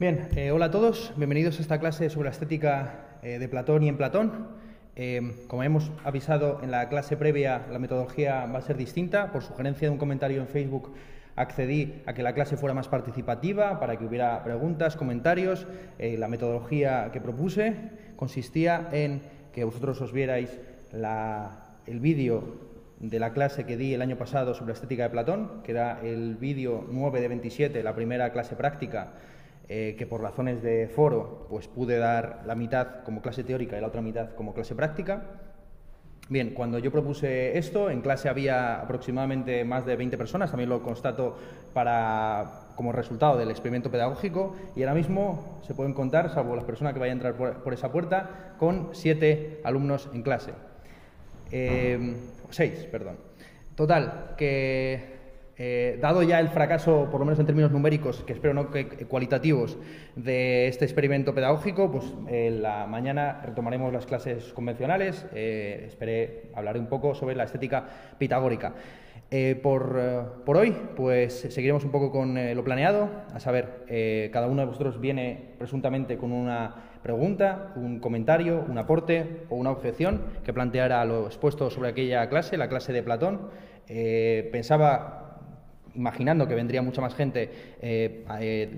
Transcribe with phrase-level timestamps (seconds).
[0.00, 3.82] Bien, eh, hola a todos, bienvenidos a esta clase sobre la estética eh, de Platón
[3.82, 4.46] y en Platón.
[4.96, 9.30] Eh, como hemos avisado en la clase previa, la metodología va a ser distinta.
[9.30, 10.94] Por sugerencia de un comentario en Facebook,
[11.36, 15.66] accedí a que la clase fuera más participativa, para que hubiera preguntas, comentarios.
[15.98, 17.76] la metodología que propuse
[18.16, 19.20] consistía en
[19.52, 20.60] que vosotros os vierais
[20.94, 22.56] el vídeo
[23.00, 26.00] de la clase que di el año pasado sobre la estética de Platón, que era
[26.02, 29.12] el vídeo 9 de 27, la primera clase práctica
[29.72, 33.80] eh, que por razones de foro pues pude dar la mitad como clase teórica y
[33.80, 35.22] la otra mitad como clase práctica.
[36.28, 40.82] Bien, cuando yo propuse esto, en clase había aproximadamente más de 20 personas, también lo
[40.82, 41.36] constato
[41.72, 46.92] para, como resultado del experimento pedagógico, y ahora mismo se pueden contar, salvo las personas
[46.92, 50.50] que vayan a entrar por, esa puerta, con siete alumnos en clase.
[51.52, 52.16] Eh,
[52.50, 53.18] seis, perdón.
[53.76, 55.19] Total, que
[55.62, 58.86] eh, dado ya el fracaso, por lo menos en términos numéricos, que espero no que
[59.06, 59.76] cualitativos,
[60.16, 65.26] de este experimento pedagógico, pues en la mañana retomaremos las clases convencionales.
[65.34, 67.84] Eh, esperé hablaré un poco sobre la estética
[68.16, 68.72] pitagórica.
[69.30, 74.62] Eh, por, por, hoy, pues seguiremos un poco con lo planeado, a saber, cada uno
[74.62, 80.54] de vosotros viene presuntamente con una pregunta, un comentario, un aporte o una objeción que
[80.54, 83.50] planteara lo expuesto sobre aquella clase, la clase de Platón.
[84.50, 85.26] pensaba
[85.94, 88.68] imaginando que vendría mucha más gente, eh, a, eh,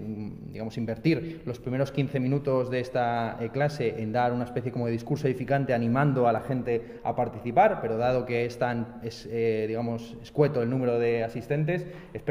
[0.51, 4.87] digamos, invertir los primeros 15 minutos de esta eh, clase en dar una especie como
[4.87, 9.29] de discurso edificante animando a la gente a participar, pero dado que es tan, es,
[9.31, 11.87] digamos, escueto el número de asistentes,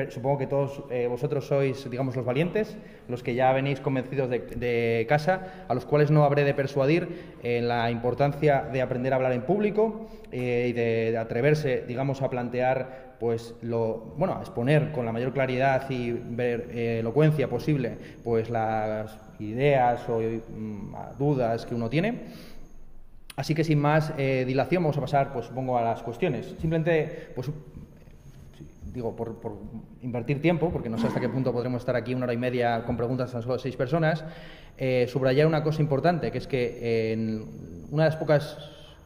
[0.10, 5.06] supongo que todos vosotros sois, digamos, los valientes, los que ya venís convencidos de, de,
[5.08, 7.08] casa, a los cuales no habré de persuadir
[7.44, 13.11] en la importancia de aprender a hablar en público y de atreverse, digamos, a plantear
[13.22, 19.16] pues lo, bueno, exponer con la mayor claridad y ver, eh, elocuencia posible pues las
[19.40, 22.24] ideas o mm, dudas que uno tiene.
[23.36, 26.48] Así que sin más eh, dilación vamos a pasar, pues supongo, a las cuestiones.
[26.60, 27.52] Simplemente, pues
[28.92, 29.38] digo, por,
[30.02, 32.84] invertir tiempo, porque no sé hasta qué punto podremos estar aquí una hora y media
[32.86, 34.26] con preguntas a solo seis personas,
[34.80, 38.58] eh, subrayar una cosa importante, que es que en una de las pocas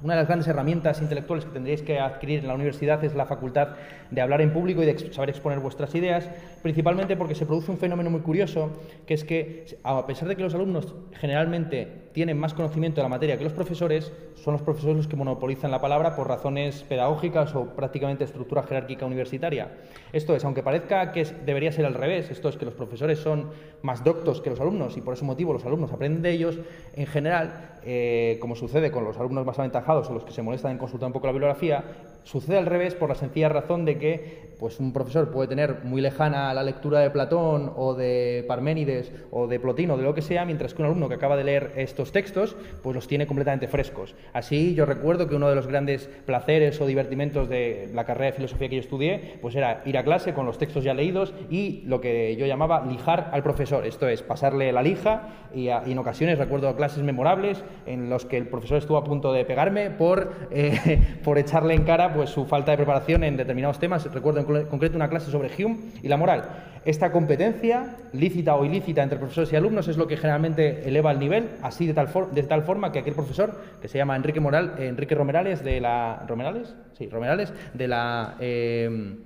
[0.06, 3.26] una de las grandes herramientas intelectuales que tendréis que adquirir en la universidad es la
[3.26, 3.70] facultad
[4.12, 6.30] de hablar en público y de saber exponer vuestras ideas,
[6.62, 8.70] principalmente porque se produce un fenómeno muy curioso,
[9.08, 13.10] que es que a pesar de que los alumnos generalmente tienen más conocimiento de la
[13.10, 17.54] materia que los profesores, son los profesores los que monopolizan la palabra por razones pedagógicas
[17.56, 19.74] o prácticamente estructura jerárquica universitaria.
[20.14, 23.50] Esto es, aunque parezca que debería ser al revés, esto es que los profesores son
[23.82, 26.58] más doctos que los alumnos y por ese motivo los alumnos aprenden de ellos,
[26.94, 30.72] en general, eh, como sucede con los alumnos más aventajados o los que se molestan
[30.72, 31.84] en consultar un poco la bibliografía,
[32.26, 36.02] Sucede al revés por la sencilla razón de que pues, un profesor puede tener muy
[36.02, 40.44] lejana la lectura de Platón o de Parménides o de Plotino de lo que sea,
[40.44, 44.16] mientras que un alumno que acaba de leer estos textos pues los tiene completamente frescos.
[44.34, 48.38] Así yo recuerdo que uno de los grandes placeres o divertimentos de la carrera de
[48.38, 51.84] filosofía que yo estudié pues era ir a clase con los textos ya leídos y
[51.86, 56.40] lo que yo llamaba lijar al profesor, esto es pasarle la lija y, en ocasiones
[56.40, 61.00] recuerdo clases memorables en los que el profesor estuvo a punto de pegarme por, eh,
[61.24, 64.12] por echarle en cara pues su falta de preparación en determinados temas.
[64.12, 66.44] Recuerdo en concreto una clase sobre Hume y la moral.
[66.86, 71.20] Esta competencia, lícita o ilícita entre profesores y alumnos, es lo que generalmente eleva el
[71.20, 74.76] nivel, así de tal, de tal forma que aquel profesor, que se llama Enrique, Moral,
[74.78, 76.24] Enrique Romerales, de la...
[76.28, 76.76] ¿Romerales?
[76.98, 79.18] Sí, Romerales, de la eh,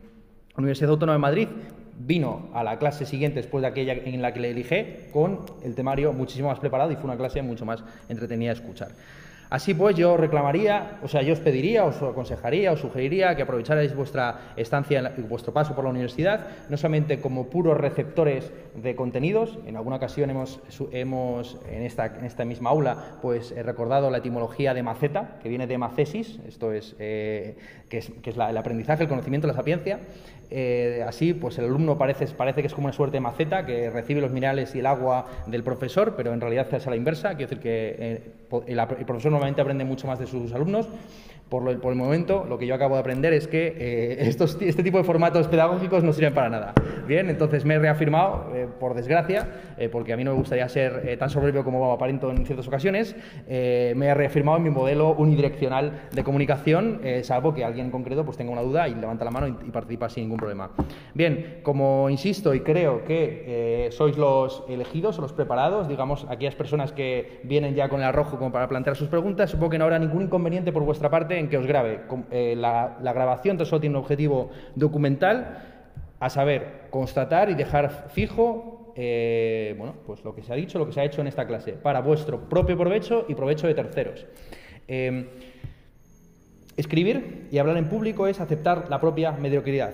[0.58, 1.48] Universidad Autónoma de Madrid,
[2.00, 5.76] vino a la clase siguiente después de aquella en la que le elige con el
[5.76, 8.90] temario muchísimo más preparado y fue una clase mucho más entretenida de escuchar.
[9.50, 13.96] Así pues, yo reclamaría, o sea, yo os pediría, os aconsejaría, os sugeriría que aprovecharais
[13.96, 19.76] vuestra estancia, vuestro paso por la universidad, no solamente como puros receptores de contenidos, en
[19.76, 20.60] alguna ocasión hemos,
[20.92, 25.50] hemos en, esta, en esta misma aula, pues he recordado la etimología de maceta, que
[25.50, 27.58] viene de macesis, esto es, eh,
[27.90, 30.00] que es, que es el aprendizaje, el conocimiento, la sapiencia,
[30.52, 34.22] eh, así, pues el alumno parece, que es como una suerte de maceta que recibe
[34.22, 37.36] los minerales y el agua del profesor, pero en realidad es a la inversa.
[37.36, 38.32] Quiero decir que eh,
[38.68, 40.88] el, profesor normalmente aprende mucho más de sus alumnos
[41.50, 44.98] por, el momento, lo que yo acabo de aprender es que eh, estos, este tipo
[45.00, 46.74] de formatos pedagógicos no sirven para nada.
[47.08, 49.48] Bien, entonces me he reafirmado, eh, por desgracia,
[49.78, 53.16] eh, porque a mí no me gustaría ser tan soberbio como aparento en ciertas ocasiones,
[53.48, 58.38] me he reafirmado en mi modelo unidireccional de comunicación, salvo que alguien en concreto pues,
[58.38, 60.70] tenga una duda y levanta la mano y, y participa sin ningún problema.
[61.14, 66.92] Bien, como insisto y creo que sois los elegidos o los preparados, digamos, aquellas personas
[66.92, 70.00] que vienen ya con el arrojo como para plantear sus preguntas, supongo que no habrá
[70.00, 72.02] ningún inconveniente por vuestra parte en que os grabe.
[72.32, 75.66] Eh, la, grabación solo tiene un objetivo documental,
[76.20, 80.86] a saber, constatar y dejar fijo eh, bueno, pues lo que se ha dicho, lo
[80.86, 84.26] que se ha hecho en esta clase, para vuestro propio provecho y provecho de terceros.
[84.90, 85.28] Em,
[86.76, 89.94] escribir y hablar en público es aceptar la propia mediocridad.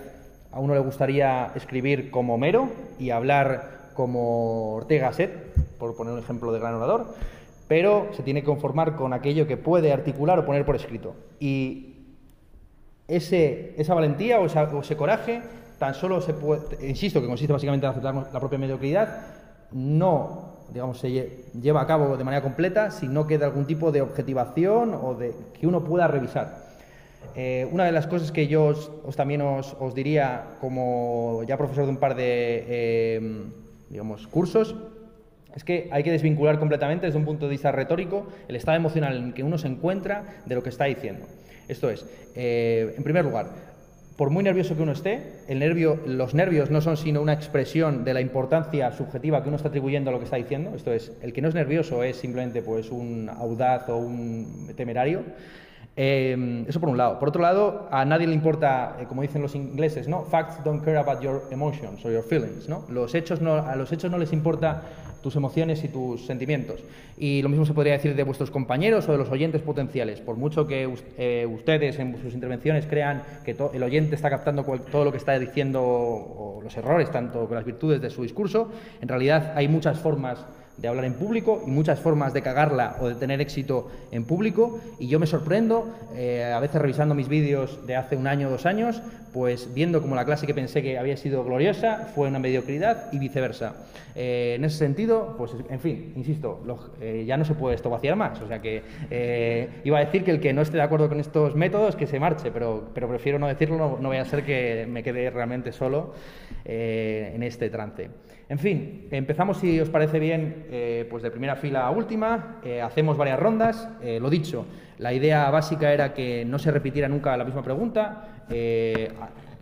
[0.50, 6.18] A uno le gustaría escribir como Mero y hablar como Ortega Set, por poner un
[6.18, 7.14] ejemplo de gran orador,
[7.68, 11.14] pero se tiene que conformar con aquello que puede articular o poner por escrito.
[11.40, 11.94] Y
[13.08, 15.42] ese, esa valentía o, ese coraje
[15.78, 19.26] tan solo se puede, insisto, que consiste básicamente en aceptar la propia mediocridad,
[19.72, 24.02] no digamos, se lleva a cabo de manera completa si no queda algún tipo de
[24.02, 26.66] objetivación o de que uno pueda revisar.
[27.34, 31.90] Eh, una de las cosas que yo os, también os, diría como ya profesor de
[31.90, 33.44] un par de eh,
[33.90, 34.74] digamos, cursos
[35.56, 39.16] es que hay que desvincular completamente desde un punto de vista retórico el estado emocional
[39.16, 41.26] en que uno se encuentra de lo que está diciendo.
[41.66, 42.06] Esto es,
[42.36, 43.46] eh, en primer lugar,
[44.16, 48.04] por muy nervioso que uno esté, el nervio, los nervios no son sino una expresión
[48.04, 50.72] de la importancia subjetiva que uno está atribuyendo a lo que está diciendo.
[50.74, 55.22] Esto es, el que no es nervioso es simplemente pues, un audaz o un temerario.
[55.98, 57.18] Eh, eso por un lado.
[57.18, 60.24] Por otro lado, a nadie le importa, eh, como dicen los ingleses, ¿no?
[60.24, 62.84] Facts don't care about your emotions or your feelings, ¿no?
[62.90, 64.82] Los hechos no, a los hechos no les importa
[65.26, 66.78] tus emociones y tus sentimientos.
[67.18, 70.20] Y lo mismo se podría decir de vuestros compañeros o de los oyentes potenciales.
[70.20, 70.88] Por mucho que
[71.18, 75.36] eh, ustedes en sus intervenciones crean que el oyente está captando todo lo que está
[75.36, 78.70] diciendo o los errores, tanto las virtudes de su discurso,
[79.00, 80.46] en realidad hay muchas formas
[80.78, 84.80] de hablar en público y muchas formas de cagarla o de tener éxito en público.
[84.98, 88.50] Y yo me sorprendo, eh, a veces revisando mis vídeos de hace un año o
[88.50, 89.00] dos años,
[89.32, 93.18] pues viendo como la clase que pensé que había sido gloriosa fue una mediocridad y
[93.18, 93.74] viceversa.
[94.14, 96.62] Eh, en ese sentido, pues en fin, insisto,
[97.00, 98.40] eh, ya no se puede esto vaciar más.
[98.40, 98.82] O sea que
[99.84, 102.18] iba a decir que el que no esté de acuerdo con estos métodos, que se
[102.18, 105.72] marche, pero, pero prefiero no decirlo, no, no voy a ser que me quede realmente
[105.72, 106.14] solo
[106.64, 108.10] en este trance.
[108.48, 112.80] En fin, empezamos, si os parece bien, eh, pues de primera fila a última, eh,
[112.80, 113.88] hacemos varias rondas.
[114.00, 114.66] Eh, lo dicho,
[114.98, 118.44] la idea básica era que no se repitiera nunca la misma pregunta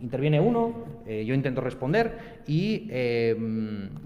[0.05, 3.35] interviene uno, eh, yo intento responder y, eh,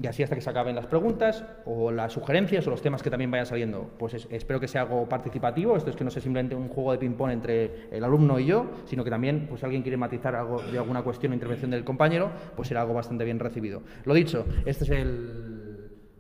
[0.01, 3.11] y, así hasta que se acaben las preguntas o las sugerencias o los temas que
[3.11, 3.91] también vayan saliendo.
[3.99, 6.99] Pues espero que sea algo participativo, esto es que no sea simplemente un juego de
[6.99, 10.63] ping-pong entre el alumno y yo, sino que también, pues si alguien quiere matizar algo
[10.63, 13.83] de alguna cuestión o intervención del compañero, pues será algo bastante bien recibido.
[14.05, 15.69] Lo dicho, este es el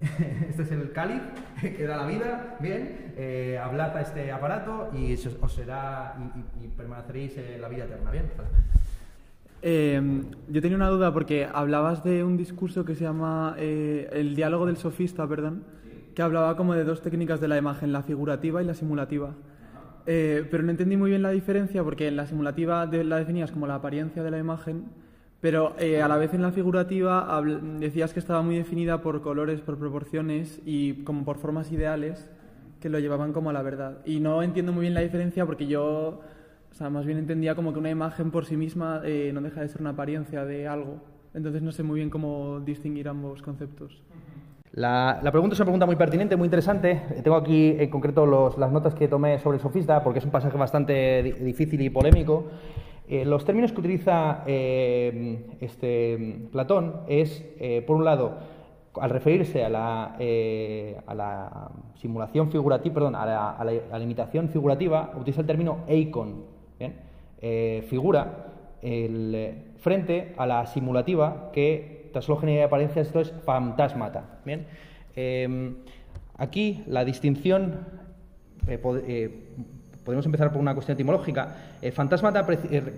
[0.48, 1.22] este es el cáliz
[1.60, 7.36] que da la vida, bien, eh, hablad este aparato y os será y, y permaneceréis
[7.38, 8.26] en la vida eterna, bien.
[9.60, 10.00] Eh,
[10.48, 14.66] yo tenía una duda porque hablabas de un discurso que se llama eh, el diálogo
[14.66, 15.64] del sofista, perdón,
[16.14, 19.34] que hablaba como de dos técnicas de la imagen, la figurativa y la simulativa.
[20.06, 23.66] Eh, pero no entendí muy bien la diferencia porque en la simulativa la definías como
[23.66, 24.86] la apariencia de la imagen,
[25.40, 27.40] pero a la vez en la figurativa
[27.78, 32.28] decías que estaba muy definida por colores, por proporciones y como por formas ideales
[32.80, 33.98] que lo llevaban como a la verdad.
[34.04, 36.22] Y no entiendo muy bien la diferencia porque yo
[36.78, 39.68] sea, más bien entendía como que una imagen por sí misma eh, no deja de
[39.68, 41.00] ser una apariencia de algo.
[41.34, 44.00] Entonces no sé muy bien cómo distinguir ambos conceptos.
[44.72, 47.02] La, pregunta es una pregunta muy pertinente, muy interesante.
[47.24, 50.56] Tengo aquí en concreto las notas que tomé sobre el sofista, porque es un pasaje
[50.56, 52.44] bastante difícil y polémico.
[53.08, 57.44] Eh, los términos que utiliza eh, este, Platón es,
[57.88, 58.38] por un lado,
[59.00, 60.16] al referirse a la,
[61.06, 66.57] a la simulación figurativa, perdón, a la, a la, imitación figurativa, utiliza el término eikon,
[67.40, 68.46] eh, figura
[68.82, 74.40] el, frente a la simulativa que tras solo genera apariencia esto es fantasmata.
[74.44, 74.66] ¿bien?
[75.14, 75.76] Em,
[76.36, 77.86] aquí la distinción
[78.66, 79.30] eh, eh,
[80.04, 81.56] podemos empezar por una cuestión etimológica.
[81.80, 82.44] Eh, fantasmata,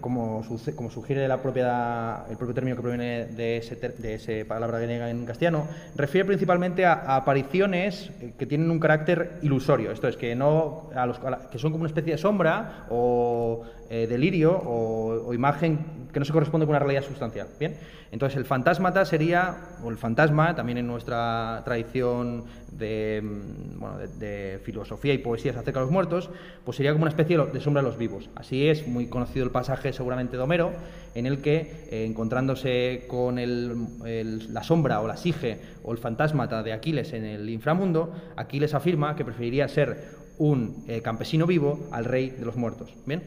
[0.01, 0.43] como,
[0.75, 5.27] como, sugiere la propia, el propio término que proviene de esa de palabra griega en
[5.27, 11.05] castellano, refiere principalmente a, apariciones que tienen un carácter ilusorio, esto es, que, no, a
[11.05, 11.19] los,
[11.51, 15.79] que son como una especie de sombra o eh, delirio o, imagen
[16.13, 17.49] que no se corresponde con una realidad sustancial.
[17.59, 17.77] Bien,
[18.13, 24.61] entonces el fantasmata sería, o el fantasma, también en nuestra tradición de, mm, bueno, de,
[24.65, 26.31] filosofía y poesías acerca de los muertos,
[26.65, 28.31] pues sería como una especie de sombra de los vivos.
[28.37, 30.73] Así es, muy conocido el pasaje seguramente de Homero,
[31.15, 36.73] en el que, eh, encontrándose con la sombra o la sige o el fantasmata de
[36.73, 42.31] Aquiles en el inframundo, Aquiles afirma que preferiría ser un eh, campesino vivo al rey
[42.31, 42.95] de los muertos.
[43.07, 43.23] ¿Bien?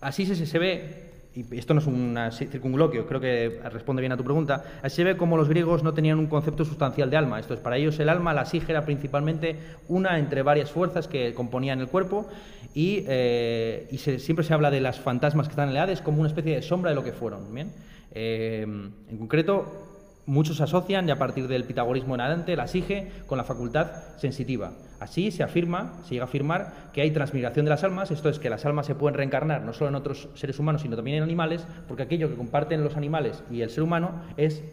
[0.00, 1.05] Así se, ve,
[1.36, 5.04] y esto no es un circunloquio, creo que responde bien a tu pregunta, así se
[5.04, 7.38] ve como los griegos no tenían un concepto sustancial de alma.
[7.38, 9.56] Esto es, para ellos el alma, la sige, era principalmente
[9.88, 12.26] una entre varias fuerzas que componían el cuerpo
[12.74, 13.88] y, eh,
[14.18, 16.62] siempre se habla de las fantasmas que están en el Hades como una especie de
[16.62, 17.54] sombra de lo que fueron.
[17.54, 17.70] ¿bien?
[18.12, 19.85] Eh, en concreto,
[20.26, 24.72] Muchos asocian, ya a partir del pitagorismo en adelante, la sige con la facultad sensitiva.
[24.98, 28.40] Así se afirma, se llega a afirmar que hay transmigración de las almas, esto es
[28.40, 31.22] que las almas se pueden reencarnar no solo en otros seres humanos, sino también en
[31.22, 34.64] animales, porque aquello que comparten los animales y el ser humano es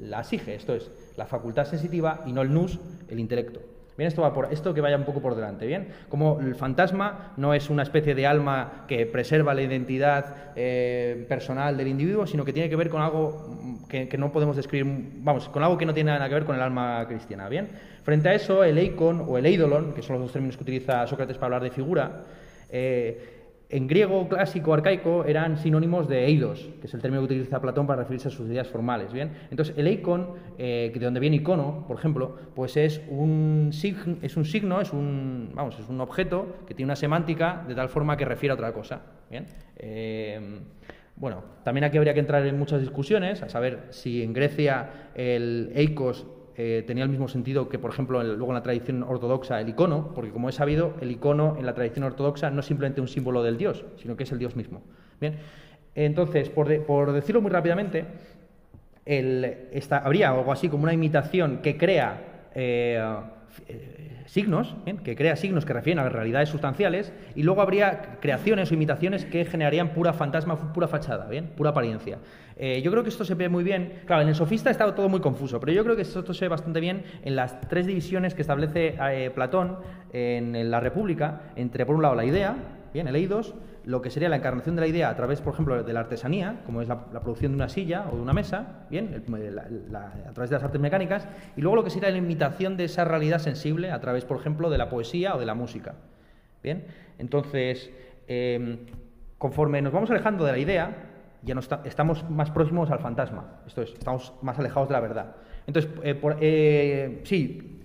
[0.00, 3.75] la sige, esto es la facultad sensitiva y no el nous, el intelecto.
[3.96, 5.88] Bien, esto va por esto que vaya un poco por delante, bien.
[6.10, 11.78] Como el fantasma no es una especie de alma que preserva la identidad eh, personal
[11.78, 14.86] del individuo, sino que tiene que ver con algo que, no podemos describir,
[15.20, 17.68] vamos, con algo que no tiene nada que ver con el alma cristiana, bien.
[18.02, 21.06] Frente a eso, el eikon o el eidolon, que son los dos términos que utiliza
[21.06, 22.22] Sócrates para hablar de figura,
[22.68, 23.35] eh,
[23.68, 27.86] en griego clásico arcaico eran sinónimos de eidos, que es el término que utiliza Platón
[27.86, 29.12] para referirse a sus ideas formales.
[29.12, 29.32] ¿bien?
[29.50, 34.92] Entonces, el eikon, eh, de donde viene icono, por ejemplo, pues es un, signo, es
[34.92, 38.54] un vamos, es un objeto que tiene una semántica de tal forma que refiere a
[38.54, 39.02] otra cosa.
[39.30, 39.46] ¿bien?
[39.76, 40.60] Eh,
[41.16, 45.72] bueno, también aquí habría que entrar en muchas discusiones, a saber si en Grecia el
[45.74, 46.26] eikos
[46.58, 50.14] eh, tenía el mismo sentido que, por ejemplo, luego en la tradición ortodoxa el icono,
[50.14, 53.42] porque como he sabido, el icono en la tradición ortodoxa no es simplemente un símbolo
[53.42, 54.80] del Dios, sino que es el Dios mismo.
[55.20, 55.36] Bien,
[55.94, 58.06] entonces, por, decirlo muy rápidamente,
[59.90, 63.02] habría algo así como una imitación que crea eh,
[64.26, 69.24] signos, que crea signos que refieren a realidades sustanciales, y luego habría creaciones o imitaciones
[69.24, 71.46] que generarían pura fantasma, pura fachada, ¿bien?
[71.56, 72.18] pura apariencia.
[72.58, 74.00] Eh, yo creo que esto se ve muy bien.
[74.06, 76.48] Claro, en el sofista está todo muy confuso, pero yo creo que esto se ve
[76.48, 79.78] bastante bien en las tres divisiones que establece eh, Platón
[80.12, 82.56] en, la República, entre, por un lado, la idea,
[82.94, 83.54] bien, el eidos,
[83.86, 86.60] lo que sería la encarnación de la idea a través, por ejemplo, de la artesanía,
[86.66, 90.56] como es la, producción de una silla o de una mesa, bien, a través de
[90.56, 94.00] las artes mecánicas, y luego lo que sería la imitación de esa realidad sensible a
[94.00, 95.94] través, por ejemplo, de la poesía o de la música.
[96.64, 96.84] Bien,
[97.18, 97.92] entonces,
[98.26, 98.78] em,
[99.38, 100.96] conforme nos vamos alejando de la idea,
[101.44, 105.36] ya estamos más próximos al fantasma, esto es, estamos más alejados de la verdad.
[105.64, 107.75] Entonces, eh, eh, sí,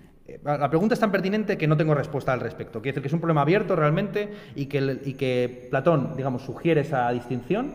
[0.43, 2.81] la pregunta es tan pertinente que no tengo respuesta al respecto.
[2.81, 7.73] Quiere decir que es un problema abierto realmente y que, Platón, digamos, sugiere esa distinción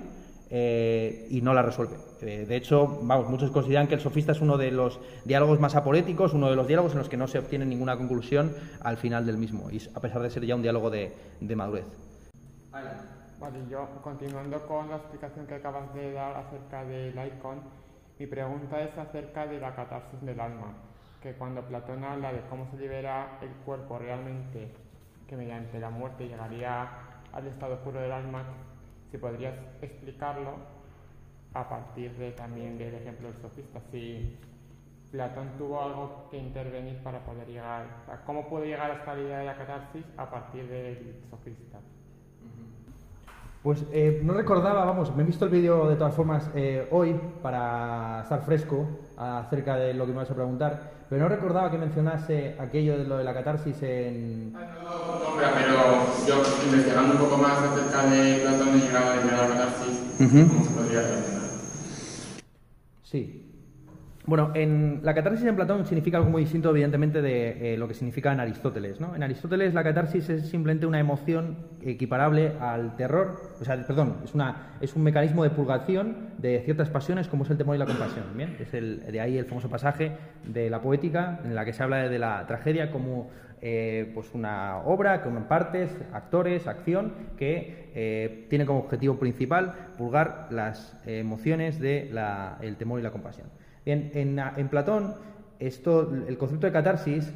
[0.50, 1.96] eh, y no la resuelve.
[2.22, 5.74] Eh, de hecho, vamos, muchos consideran que el sofista es uno de los diálogos más
[5.74, 9.26] aporéticos, uno de los diálogos en los que no se obtiene ninguna conclusión al final
[9.26, 11.12] del mismo, y a pesar de ser ya un diálogo de,
[11.56, 11.86] madurez.
[13.70, 17.60] Yo continuando con la explicación que acabas de dar acerca del icon,
[18.18, 20.74] mi pregunta es acerca de la catarsis del alma
[21.26, 24.70] que cuando Platón habla de cómo se libera el cuerpo realmente,
[25.26, 26.88] que mediante la muerte llegaría
[27.32, 28.44] al estado puro del alma,
[29.10, 30.52] si podrías explicarlo
[31.52, 34.36] a partir de también del ejemplo del sofista, si
[35.10, 37.86] Platón tuvo algo que intervenir para poder llegar,
[38.24, 41.78] cómo puede llegar a esta idea de la catarsis a partir del sofista.
[43.64, 47.18] Pues eh, no recordaba, vamos, me he visto el vídeo de todas formas eh, hoy
[47.42, 51.78] para estar fresco acerca de lo que me vas a preguntar, pero no recordaba que
[51.78, 54.52] mencionase aquello de lo de la catarsis en...
[54.56, 59.16] Ah, no, no, pero yo investigando un poco más acerca de Platón he llegado a
[59.16, 61.00] la catarsis, ¿cómo se podría
[63.02, 63.45] Sí,
[64.26, 67.94] bueno, en, la catarsis en Platón significa algo muy distinto, evidentemente, de eh, lo que
[67.94, 69.00] significa en Aristóteles.
[69.00, 69.14] ¿no?
[69.14, 74.34] En Aristóteles la catarsis es simplemente una emoción equiparable al terror, o sea, perdón, es,
[74.34, 77.86] una, es un mecanismo de purgación de ciertas pasiones como es el temor y la
[77.86, 78.24] compasión.
[78.36, 78.56] ¿bien?
[78.58, 80.12] Es el, de ahí el famoso pasaje
[80.44, 83.30] de la poética en la que se habla de la tragedia como
[83.62, 90.48] eh, pues una obra con partes, actores, acción, que eh, tiene como objetivo principal purgar
[90.50, 93.46] las emociones del temor y la compasión.
[93.86, 95.14] Bien, en, Platón,
[95.60, 97.32] esto, el concepto de catarsis,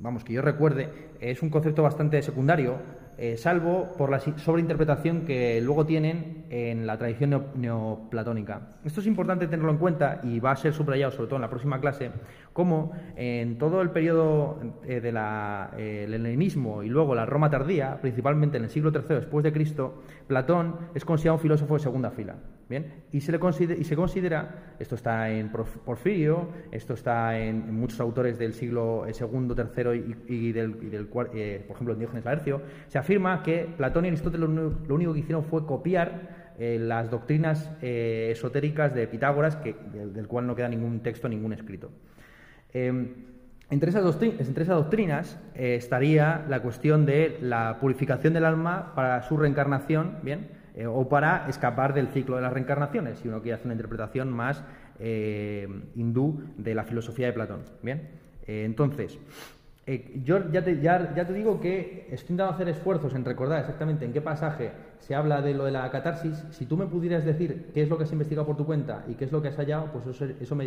[0.00, 0.88] vamos, que yo recuerde,
[1.20, 2.76] es un concepto bastante secundario,
[3.16, 8.78] eh, salvo por la sobreinterpretación que luego tienen en la tradición neoplatónica.
[8.84, 11.50] Esto es importante tenerlo en cuenta y va a ser subrayado sobre todo en la
[11.50, 12.12] próxima clase,
[12.58, 18.56] como en todo el periodo eh, del eh, helenismo y luego la Roma tardía, principalmente
[18.56, 22.34] en el siglo III después de Cristo, Platón es considerado un filósofo de segunda fila.
[22.68, 27.72] Bien, y se, le considera, y se considera, esto está en Porfirio, esto está en,
[27.72, 32.98] muchos autores del siglo II, III y, del, y por ejemplo, en Diógenes Laercio, se
[32.98, 38.30] afirma que Platón y Aristóteles lo, único que hicieron fue copiar eh, las doctrinas eh,
[38.32, 41.88] esotéricas de Pitágoras, del, cual no queda ningún texto, ningún escrito.
[42.72, 43.08] Em,
[43.70, 50.18] entre esas, doctrinas eh, estaría la cuestión de la purificación del alma para su reencarnación,
[50.22, 50.56] ¿bien?
[50.86, 54.62] o para escapar del ciclo de las reencarnaciones, si uno quiere hacer una interpretación más
[55.96, 57.62] hindú de la filosofía de Platón.
[57.82, 58.10] ¿bien?
[58.46, 59.18] entonces,
[59.90, 63.60] Eh, yo ya te, ya, ya te digo que estoy intentando hacer esfuerzos en recordar
[63.60, 66.44] exactamente en qué pasaje se habla de lo de la catarsis.
[66.50, 69.14] Si tú me pudieras decir qué es lo que has investigado por tu cuenta y
[69.14, 70.66] qué es lo que has hallado, pues eso, eso me,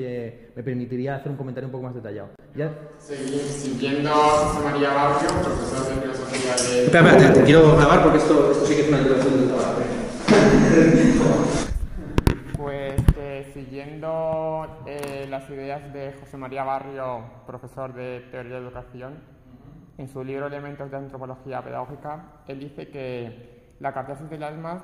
[0.55, 2.29] me, permitiría hacer un comentario un poco más detallado.
[2.55, 2.73] ¿Ya?
[2.97, 6.85] Seguir siguiendo a José María Barrio, profesor de filosofía de...
[6.85, 9.81] Espera, espera, te, quiero grabar porque esto, esto sí que es una introducción del trabajo.
[12.57, 14.07] Pues eh, siguiendo
[15.31, 19.13] las ideas de José María Barrio, profesor de Teoría de Educación,
[19.97, 24.83] en su libro Elementos de Antropología Pedagógica, él dice que la catarsis del alma,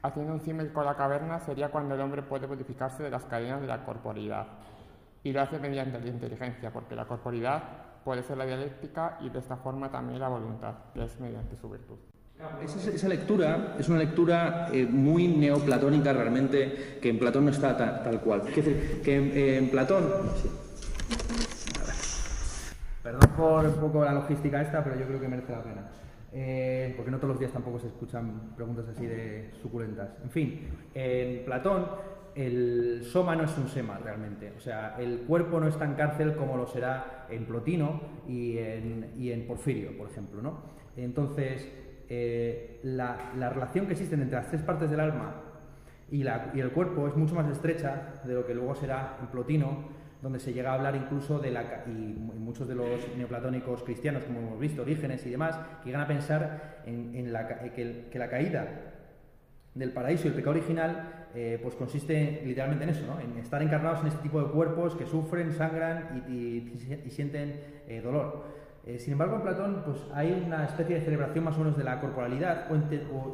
[0.00, 3.60] haciendo un símil con la caverna, sería cuando el hombre puede modificarse de las cadenas
[3.60, 4.46] de la corporidad.
[5.22, 7.62] Y lo hace mediante la inteligencia, porque la corporidad
[8.04, 11.68] puede ser la dialéctica y de esta forma también la voluntad, que es mediante su
[11.68, 11.98] virtud.
[12.64, 17.76] Esa, esa, lectura es una lectura eh, muy neoplatónica realmente, que en Platón no está
[17.76, 18.42] ta, tal cual.
[18.48, 20.04] Es decir, que en, eh, en Platón...
[23.02, 25.90] Perdón por un poco la logística esta, pero yo creo que merece la pena.
[26.32, 30.10] Eh, porque no todos los días tampoco se escuchan preguntas así de suculentas.
[30.24, 31.86] En fin, en Platón
[32.34, 34.52] el soma no es un sema realmente.
[34.56, 39.12] O sea, el cuerpo no es tan cárcel como lo será en Plotino y en,
[39.18, 40.40] y en Porfirio, por ejemplo.
[40.40, 40.62] ¿no?
[40.96, 41.68] Entonces,
[42.14, 45.34] eh, la, la, relación que existe entre las tres partes del alma
[46.10, 49.88] y, el cuerpo es mucho más estrecha de lo que luego será en Plotino,
[50.20, 51.84] donde se llega a hablar incluso de la...
[51.86, 56.06] y muchos de los neoplatónicos cristianos, como hemos visto, Orígenes y demás, que llegan a
[56.06, 58.92] pensar en, la, que, que, la caída
[59.74, 63.20] del paraíso y el pecado original eh, pues consiste literalmente en eso, ¿no?
[63.20, 68.60] en estar encarnados en este tipo de cuerpos que sufren, sangran y, sienten eh, dolor.
[68.84, 71.84] Eh, sin embargo, en Platón pues, hay una especie de celebración más o menos de
[71.84, 72.66] la corporalidad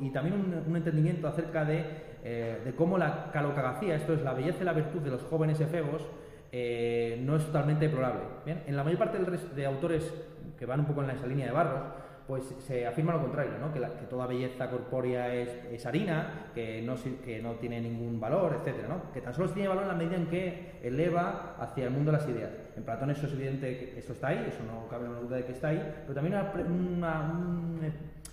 [0.01, 1.85] y también un, entendimiento acerca de,
[2.23, 5.59] eh, de cómo la calocagacía, esto es la belleza y la virtud de los jóvenes
[5.61, 6.07] efebos,
[6.53, 8.25] eh, no es totalmente deplorable.
[8.45, 8.63] ¿bien?
[8.67, 10.13] En la mayor parte de, de autores
[10.59, 11.81] que van un poco en esa línea de Barros,
[12.29, 13.73] pues se afirma lo contrario, ¿no?
[13.73, 13.81] que,
[14.11, 18.87] toda belleza corpórea es, harina, que no, tiene ningún valor, etc.
[18.87, 19.11] ¿no?
[19.15, 22.29] Que tan solo tiene valor en la medida en que eleva hacia el mundo las
[22.29, 22.53] ideas.
[22.77, 25.47] En Platón eso es evidente, que eso está ahí, eso no cabe una duda de
[25.47, 26.37] que está ahí, pero también
[26.69, 27.33] una,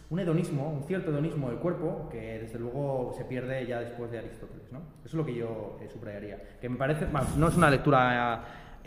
[0.09, 4.17] un, hedonismo, un cierto hedonismo del cuerpo, que desde luego se pierde ya después de
[4.17, 4.73] Aristóteles.
[4.73, 4.79] ¿no?
[5.05, 6.37] Eso es lo que yo eh, subrayaría.
[6.59, 8.43] Que me parece, no es una lectura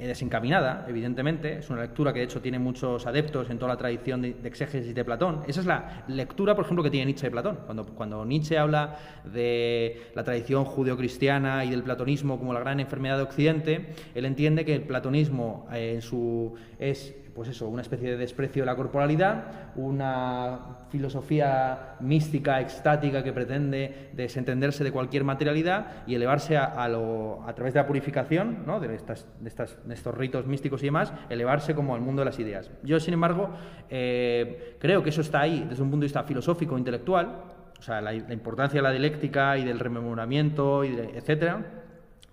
[0.06, 1.58] desencaminada, evidentemente.
[1.58, 4.48] Es una lectura que, de hecho, tiene muchos adeptos en toda la tradición de, de,
[4.48, 5.42] exégesis de Platón.
[5.46, 7.58] Esa es la lectura, por ejemplo, que tiene Nietzsche de Platón.
[7.66, 13.16] Cuando, cuando Nietzsche habla de la tradición judeocristiana y del platonismo como la gran enfermedad
[13.16, 18.11] de Occidente, él entiende que el platonismo eh, en su, es pues eso, una especie
[18.11, 19.44] de desprecio de la corporalidad,
[19.77, 20.59] una
[20.90, 27.74] filosofía mística, extática, que pretende desentenderse de cualquier materialidad y elevarse a, lo, a través
[27.74, 28.81] de la purificación, ¿no?
[28.81, 32.27] de, estas, de, estas, de, estos ritos místicos y demás, elevarse como al mundo de
[32.27, 32.72] las ideas.
[32.83, 33.51] Yo, sin embargo,
[33.88, 37.44] eh, creo que eso está ahí desde un punto de vista filosófico, intelectual,
[37.79, 41.64] o sea, la, importancia de la dialéctica y del rememoramiento, y etcétera,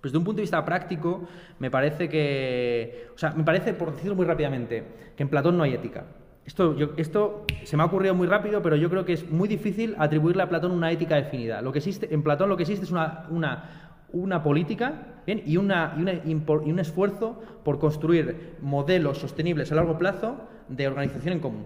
[0.06, 1.24] pues desde un punto de vista práctico,
[1.58, 3.08] me parece que.
[3.15, 4.84] O sea, me parece, por decirlo muy rápidamente,
[5.18, 6.06] que en Platón no hay ética.
[6.46, 9.96] Esto, esto se me ha ocurrido muy rápido, pero yo creo que es muy difícil
[9.98, 11.60] atribuirle a Platón una ética definida.
[11.63, 15.96] Lo que existe, en Platón lo que existe es una, una, una política y, una,
[16.24, 20.38] y un esfuerzo por construir modelos sostenibles a largo plazo
[20.70, 21.65] de organización en común.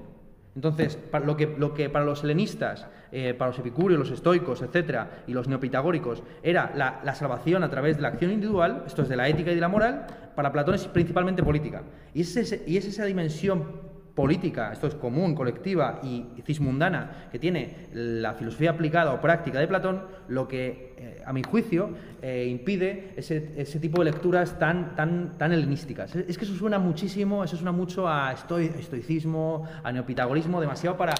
[0.59, 1.37] Entonces, lo,
[1.73, 6.73] que, para los helenistas, eh, para los epicúreos, los estoicos, etcétera, y los neopitagóricos, era
[6.75, 9.61] la, salvación a través de la acción individual, esto es de la ética y de
[9.61, 11.83] la moral, para Platón es principalmente política.
[12.13, 13.88] Y es esa dimensión
[14.19, 19.67] política, esto es común, colectiva y cismundana, que tiene la filosofía aplicada o práctica de
[19.69, 24.93] Platón, lo que, eh, a mi juicio, eh, impide ese, ese, tipo de lecturas tan,
[24.93, 26.13] tan, tan helenísticas.
[26.17, 31.13] Es que eso suena muchísimo, eso suena mucho a estoi, estoicismo, a neopitagorismo, demasiado para,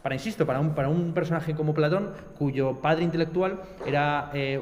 [0.00, 4.58] para, insisto, para un, para un personaje como Platón, cuyo padre intelectual era eh,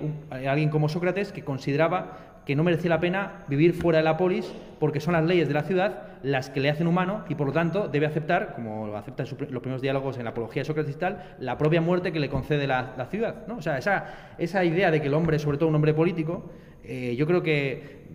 [0.49, 4.51] alguien como Sócrates, que consideraba que no merecía la pena vivir fuera de la polis
[4.79, 7.53] porque son las leyes de la ciudad las que le hacen humano y por lo
[7.53, 11.37] tanto debe aceptar, como lo los primeros diálogos en la apología de Sócrates y tal,
[11.41, 13.47] la propia muerte que le concede la, ciudad.
[13.49, 13.57] ¿no?
[13.57, 16.51] O sea, esa, esa, idea de que el hombre, sobre todo un hombre político,
[16.85, 18.07] eh, yo creo que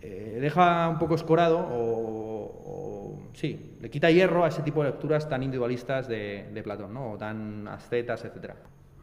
[0.00, 5.28] eh, deja un poco escorado o, sí, le quita hierro a ese tipo de lecturas
[5.28, 7.12] tan individualistas de, de Platón, ¿no?
[7.12, 8.56] o tan ascetas, etcétera.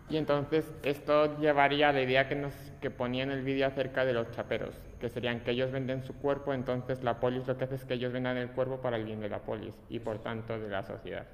[0.10, 4.06] Y entonces esto llevaría a la idea que, nos, que ponía en el vídeo acerca
[4.06, 7.64] de los chaperos, que serían que ellos venden su cuerpo, entonces la polis lo que
[7.64, 10.20] hace es que ellos vendan el cuerpo para el bien de la polis y por
[10.20, 11.26] tanto de la sociedad.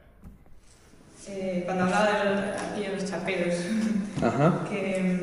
[1.28, 3.56] Eh, cuando hablaba de, aquí de los chaperos,
[4.24, 4.66] Ajá.
[4.70, 5.20] que,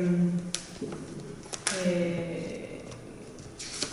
[1.83, 2.81] que,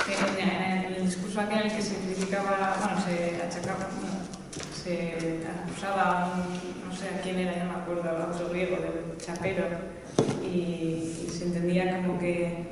[0.05, 3.88] que en, en, el discurso discurso aquel en el que se criticaba, bueno, se achacaba,
[4.01, 4.26] bueno,
[4.73, 8.77] se acusaba a un, no sé a quién era, no me acuerdo, a otro griego,
[8.77, 9.64] del chapero,
[10.42, 12.64] y, se entendía como que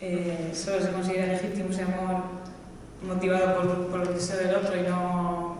[0.00, 2.22] eh, solo se considera legítimo ese amor
[3.06, 5.58] motivado por, por el deseo del otro y no,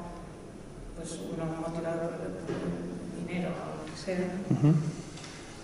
[0.97, 4.73] pues, no motivado por dinero o lo que sea.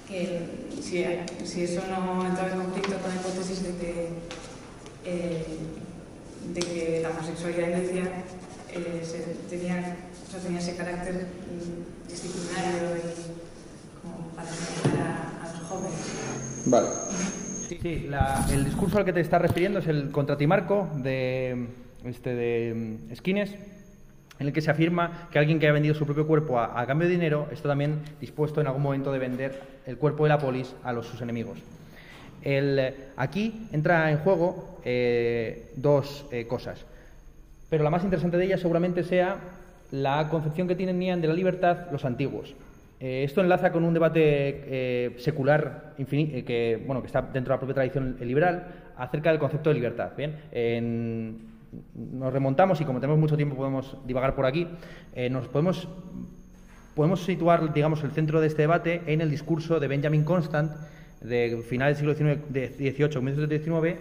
[0.07, 1.05] Que si,
[1.47, 4.09] si eso no entraba en conflicto con la hipótesis de que,
[5.05, 5.47] eh,
[6.55, 8.25] de que la homosexualidad Grecia
[8.73, 15.07] eh, se tenía, o sea, tenía ese carácter mm, disciplinario y como para enseñar
[15.43, 15.99] a, a los jóvenes.
[16.67, 16.89] Vale.
[17.69, 21.67] Sí, la- el discurso al que te estás refiriendo es el contratimarco de,
[22.05, 23.51] este, de mm, Esquines,
[24.41, 26.87] en el que se afirma que alguien que ha vendido su propio cuerpo a, a
[26.87, 30.39] cambio de dinero está también dispuesto en algún momento de vender el cuerpo de la
[30.39, 31.59] polis a los, sus enemigos.
[32.43, 36.85] El, aquí entra en juego eh, dos eh, cosas,
[37.71, 39.37] pero la más interesante de ellas seguramente sea
[39.91, 42.55] la concepción que tenían de la libertad los antiguos.
[43.01, 47.57] Eh, esto enlaza con un debate eh, secular eh, que, bueno, que está dentro de
[47.57, 50.11] la propia tradición liberal acerca del concepto de libertad.
[50.17, 51.49] Bien, En-
[51.95, 54.67] nos remontamos y como tenemos mucho tiempo podemos divagar por aquí.
[55.15, 55.87] eh, nos podemos
[56.95, 60.73] podemos situar, digamos, el centro de este debate en el discurso de Benjamin Constant
[61.21, 63.97] de finales del siglo XIX, de XVIII, comienzos del XIX,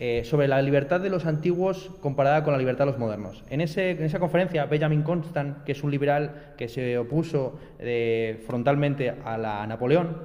[0.00, 3.44] eh, sobre la libertad de los antiguos comparada con la libertad de los modernos.
[3.50, 8.42] En, ese- en esa conferencia, Benjamin Constant, que es un liberal que se opuso eh,
[8.46, 10.16] frontalmente a la Napoleón,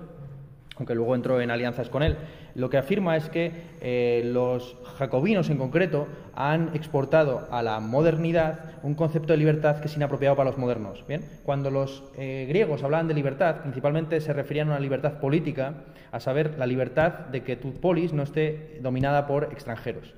[0.77, 2.15] aunque luego entró en alianzas con él,
[2.59, 8.59] lo que afirma es que eh, los jacobinos en concreto han exportado a la modernidad
[8.83, 11.03] un concepto de libertad que es inapropiado para los modernos.
[11.07, 11.23] ¿bien?
[11.43, 15.73] Cuando los eh, griegos hablaban de libertad, principalmente se referían a una libertad política,
[16.11, 20.13] a saber, la libertad de que tu polis no esté dominada por extranjeros.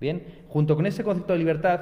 [0.00, 1.80] Bien, junto con ese concepto de libertad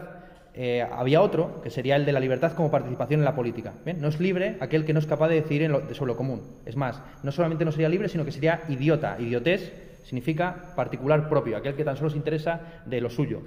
[0.55, 3.75] eh, había otro, que sería el de la libertad como participación en la política.
[3.85, 4.01] ¿bien?
[4.01, 6.43] No es libre aquel que no es capaz de decidir en lo- sobre lo común.
[6.67, 9.17] Es más, no solamente no sería libre, sino que sería idiota.
[9.21, 9.73] Idiotés
[10.09, 13.43] significa particular propio, aquel que tan solo se interesa de lo suyo.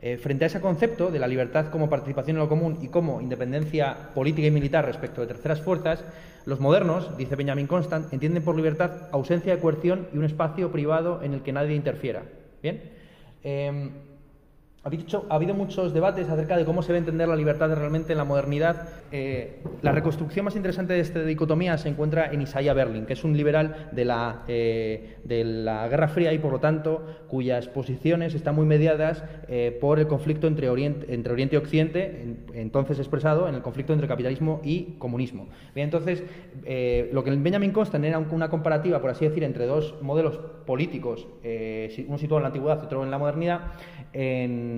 [0.00, 3.20] Eh, frente a ese concepto de la libertad como participación en lo común y como
[3.20, 6.04] independencia política y militar respecto de terceras fuerzas,
[6.46, 11.20] los modernos, dice Benjamin Constant, entienden por libertad ausencia de coerción y un espacio privado
[11.22, 12.22] en el que nadie interfiera.
[12.62, 12.82] ¿Bien?
[13.42, 13.90] Em,
[14.90, 18.18] dicho- ha habido muchos debates acerca de cómo se debe entender la libertad realmente en
[18.18, 18.88] la modernidad.
[19.12, 23.24] Eh, la reconstrucción más interesante de esta dicotomía se encuentra en Isaiah Berlin, que es
[23.24, 28.34] un liberal de la, eh, de la Guerra Fría y, por lo tanto, cuyas posiciones
[28.34, 32.98] están muy mediadas eh, por el conflicto entre Oriente, entre Oriente y Occidente, en- entonces
[32.98, 35.48] expresado en el conflicto entre capitalismo y comunismo.
[35.74, 36.22] Bien, entonces,
[36.64, 40.38] eh, lo que Benjamin Constant era un- una comparativa, por así decir, entre dos modelos
[40.66, 43.60] políticos, eh, uno situado en la antigüedad y otro en la modernidad,
[44.12, 44.73] en,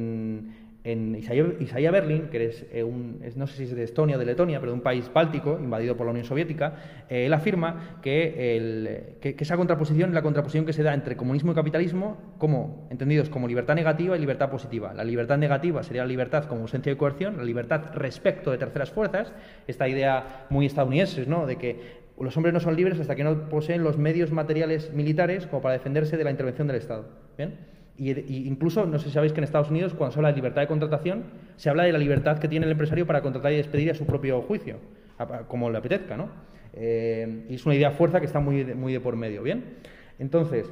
[0.85, 4.19] en Isaiah, Berlin, que es, eh, un, es- no sé si es de Estonia o
[4.21, 6.75] de Letonia, pero de un país báltico invadido por la Unión Soviética,
[7.11, 11.51] eh, él afirma que- que esa contraposición es la contraposición que se da entre comunismo
[11.51, 14.95] y capitalismo, como entendidos como libertad negativa y libertad positiva.
[14.95, 18.91] La libertad negativa sería la libertad como ausencia de coerción, la libertad respecto de terceras
[18.93, 19.33] fuerzas,
[19.67, 21.47] esta idea muy estadounidense, ¿no?
[21.47, 25.49] de que los hombres no son libres hasta que no poseen los medios materiales militares
[25.49, 27.07] como para defenderse de la intervención del Estado.
[27.37, 27.76] ¿Bien?
[27.99, 30.61] Y, incluso, no sé si sabéis que en Estados Unidos, cuando se habla de libertad
[30.61, 31.25] de contratación,
[31.57, 34.05] se habla de la libertad que tiene el empresario para contratar y despedir a su
[34.05, 34.77] propio juicio,
[35.49, 36.29] como le apetezca, ¿no?
[36.75, 39.79] Eh, y es una idea fuerza que está muy de, muy de por medio, ¿bien?
[40.19, 40.71] Entonces,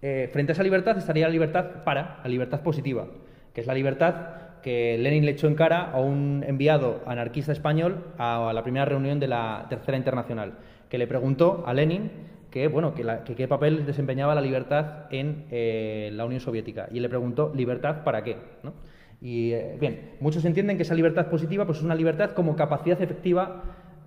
[0.00, 3.08] eh, frente a esa libertad estaría la libertad para, la libertad positiva,
[3.52, 4.14] que es la libertad
[4.62, 9.18] que Lenin le echó en cara a un enviado anarquista español a la primera reunión
[9.18, 10.54] de la Tercera Internacional,
[10.88, 12.10] que le preguntó a Lenin
[12.58, 16.88] que, bueno, que, qué papel desempeñaba la libertad en eh, la Unión Soviética.
[16.90, 18.36] Y le preguntó, ¿libertad para qué?
[18.64, 18.72] ¿no?
[19.20, 23.00] Y, eh, bien, muchos entienden que esa libertad positiva pues, es una libertad como capacidad
[23.00, 23.62] efectiva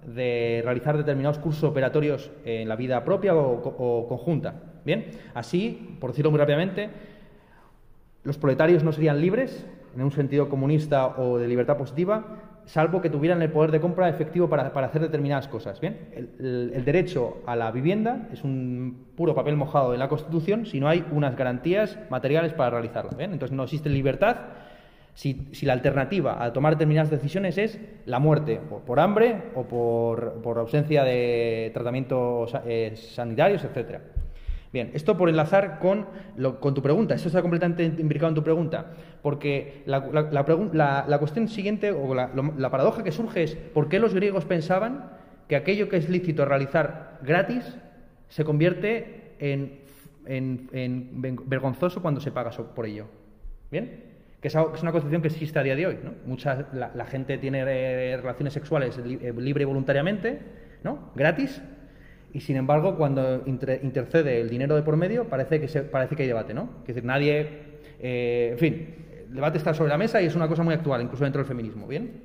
[0.05, 4.55] de realizar determinados cursos operatorios en la vida propia o, o conjunta.
[4.83, 6.89] Bien, así, por decirlo muy rápidamente,
[8.23, 13.09] los proletarios no serían libres en un sentido comunista o de libertad positiva, salvo que
[13.09, 15.79] tuvieran el poder de compra efectivo para, para hacer determinadas cosas.
[15.79, 20.79] Bien, el, derecho a la vivienda es un puro papel mojado en la Constitución si
[20.79, 23.11] no hay unas garantías materiales para realizarlo.
[23.17, 24.37] Bien, entonces no existe libertad
[25.13, 29.63] si, si la alternativa a tomar determinadas decisiones es la muerte, por, por hambre o
[29.63, 34.01] por, por ausencia de tratamientos eh, sanitarios, etcétera.
[34.73, 36.07] Bien, esto por enlazar con,
[36.37, 40.01] lo- con tu pregunta, esto está completamente imbricado en tu pregunta, porque la,
[41.19, 45.11] cuestión siguiente, o la, paradoja que surge es, ¿por qué los griegos pensaban
[45.49, 47.77] que aquello que es lícito realizar gratis
[48.29, 49.81] se convierte en,
[51.47, 53.07] vergonzoso cuando se paga por ello?
[53.69, 54.11] ¿Bien?
[54.41, 55.99] que es, una concepción que existe a día de hoy.
[56.03, 56.13] ¿no?
[56.25, 60.39] Mucha, la, la gente tiene eh, relaciones sexuales eh, libre y voluntariamente,
[60.83, 61.11] ¿no?
[61.15, 61.61] gratis,
[62.33, 66.15] y sin embargo, cuando inter- intercede el dinero de por medio, parece que, se- parece
[66.15, 66.53] que hay debate.
[66.53, 66.69] ¿no?
[66.81, 67.47] Es decir, nadie.
[67.99, 68.95] eh, en fin,
[69.29, 71.47] el debate está sobre la mesa y es una cosa muy actual, incluso dentro del
[71.47, 71.87] feminismo.
[71.87, 72.21] ¿Bien?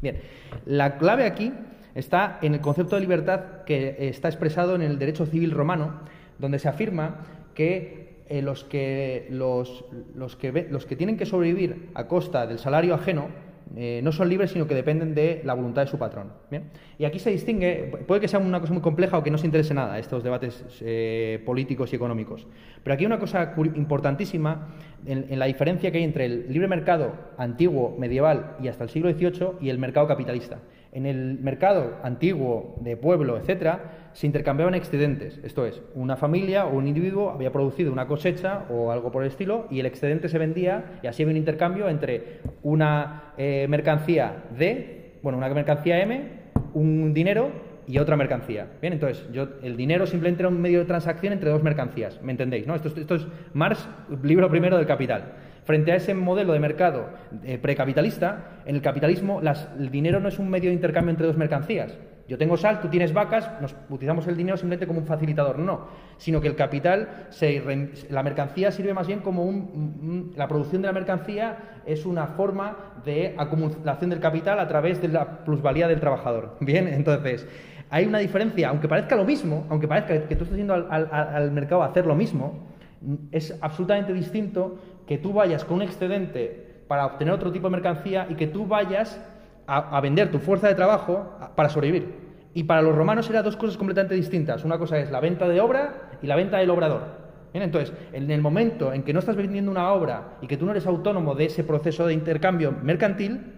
[0.00, 0.18] Bien,
[0.66, 1.52] la clave aquí
[1.94, 6.00] está en el concepto de libertad que está expresado en el derecho civil romano,
[6.38, 7.18] donde se afirma
[7.54, 12.58] que eh, los, que, los, los, que los que tienen que sobrevivir a costa del
[12.58, 13.28] salario ajeno
[13.76, 16.32] eh, no son libres, sino que dependen de la voluntad de su patrón.
[16.50, 16.70] ¿bien?
[16.98, 19.46] Y aquí se distingue, puede que sea una cosa muy compleja o que no se
[19.46, 22.46] interese nada estos debates eh, políticos y económicos,
[22.82, 24.68] pero aquí hay una cosa importantísima
[25.06, 28.90] en, en la diferencia que hay entre el libre mercado antiguo, medieval y hasta el
[28.90, 30.58] siglo XVIII y el mercado capitalista.
[30.92, 35.40] En el mercado antiguo, de pueblo, etcétera, se intercambiaban excedentes.
[35.42, 39.28] Esto es, una familia o un individuo había producido una cosecha o algo por el
[39.30, 44.44] estilo y el excedente se vendía y así había un intercambio entre una eh, mercancía
[44.58, 46.24] D, bueno, una mercancía M,
[46.74, 47.50] un dinero
[47.86, 48.66] y otra mercancía.
[48.80, 52.20] Bien, entonces, yo, el dinero simplemente era un medio de transacción entre dos mercancías.
[52.22, 52.66] ¿Me entendéis?
[52.66, 52.74] ¿no?
[52.74, 53.88] Esto, es- esto es Marx,
[54.22, 55.32] libro primero del Capital.
[55.64, 57.10] Frente a ese modelo de mercado
[57.44, 61.26] eh, precapitalista, en el capitalismo las- el dinero no es un medio de intercambio entre
[61.26, 61.96] dos mercancías.
[62.28, 65.88] Yo tengo sal, tú tienes vacas, nos utilizamos el dinero simplemente como un facilitador, no,
[66.16, 67.62] sino que el capital, se
[68.10, 72.76] la mercancía sirve más bien como un- la producción de la mercancía es una forma
[73.04, 76.56] de acumulación del capital a través de la plusvalía del trabajador.
[76.60, 77.46] Bien, entonces
[77.90, 81.08] hay una diferencia, aunque parezca lo mismo, aunque parezca que tú estás yendo al, al-
[81.12, 82.66] al mercado a hacer lo mismo,
[83.32, 84.78] es absolutamente distinto
[85.12, 88.66] que tú vayas con un excedente para obtener otro tipo de mercancía y que tú
[88.66, 89.22] vayas
[89.66, 92.14] a, vender tu fuerza de trabajo para sobrevivir.
[92.54, 94.64] Y para los romanos eran dos cosas completamente distintas.
[94.64, 97.02] Una cosa es la venta de obra y la venta del obrador.
[97.52, 100.64] Bien, entonces, en el momento en que no estás vendiendo una obra y que tú
[100.64, 103.52] no eres autónomo de ese proceso de intercambio mercantil,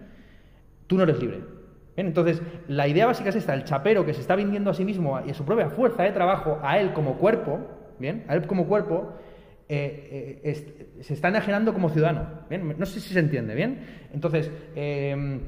[0.87, 1.39] tú no eres libre.
[1.95, 4.83] Bien, entonces, la idea básica es esta, el chapero que se está vendiendo a sí
[4.83, 7.59] mismo y a su propia fuerza de trabajo, a él como cuerpo,
[7.97, 9.13] bien, a él como cuerpo,
[9.67, 12.27] eh, eh, se está enajenando como ciudadano.
[12.49, 13.79] No sé si se entiende, bien.
[14.13, 15.39] Entonces, eh,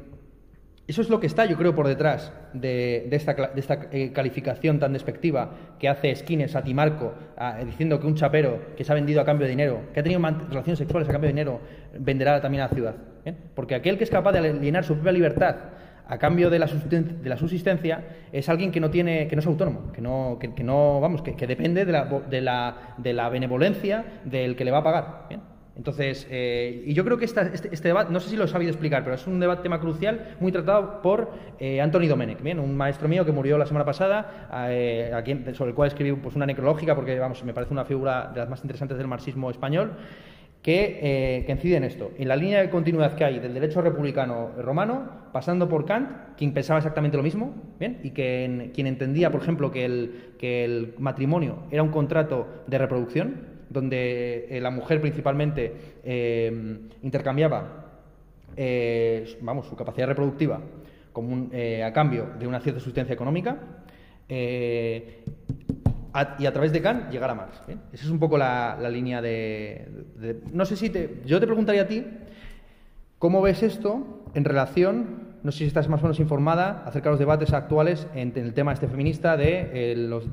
[0.87, 4.79] eso es lo que está, yo creo, por detrás de, esta, de esta, eh, calificación
[4.79, 7.13] tan despectiva que hace Skinner a Timarco,
[7.65, 10.21] diciendo que un chapero que se ha vendido a cambio de dinero, que ha tenido
[10.21, 11.59] relaciones sexuales a cambio de dinero,
[11.99, 12.95] venderá también a la ciudad.
[13.53, 15.57] Porque aquel que es capaz de alienar su propia libertad
[16.09, 19.47] a cambio de la, de la subsistencia es alguien que no tiene que no es
[19.47, 23.13] autónomo que no que, que no vamos que, que depende de la, de, la, de
[23.13, 25.41] la benevolencia del que le va a pagar ¿bien?
[25.75, 28.47] Entonces, eh, y yo creo que esta- este, este debate, no sé si lo he
[28.47, 32.59] sabido explicar, pero es un debate tema crucial, muy tratado por eh, Anthony Domenech, ¿bien?
[32.59, 36.13] un maestro mío que murió la semana pasada, eh, a quien- sobre el cual escribí
[36.19, 39.51] pues, una necrológica, porque vamos, me parece una figura de las más interesantes del marxismo
[39.51, 39.91] español,
[40.61, 42.11] que, eh, que incide en esto.
[42.17, 46.53] En la línea de continuidad que hay del derecho republicano romano, pasando por Kant, quien
[46.53, 47.99] pensaba exactamente lo mismo, ¿bien?
[48.03, 52.47] y que en- quien entendía, por ejemplo, que el, que el matrimonio era un contrato
[52.67, 57.83] de reproducción, donde eh, la mujer principalmente eh, intercambiaba
[59.41, 60.59] vamos, su capacidad reproductiva
[61.85, 63.57] a cambio de una cierta sustancia económica
[66.39, 67.49] y a través de Kant llegar a.
[67.67, 67.81] ¿bien?
[67.91, 71.21] Esa es un poco la, línea de, No sé si te...
[71.25, 72.05] Yo te preguntaría a ti,
[73.19, 75.27] ¿cómo ves esto en relación...
[75.43, 78.53] No sé si estás más o menos informada acerca de los debates actuales en, el
[78.53, 80.25] tema este feminista de eh, los,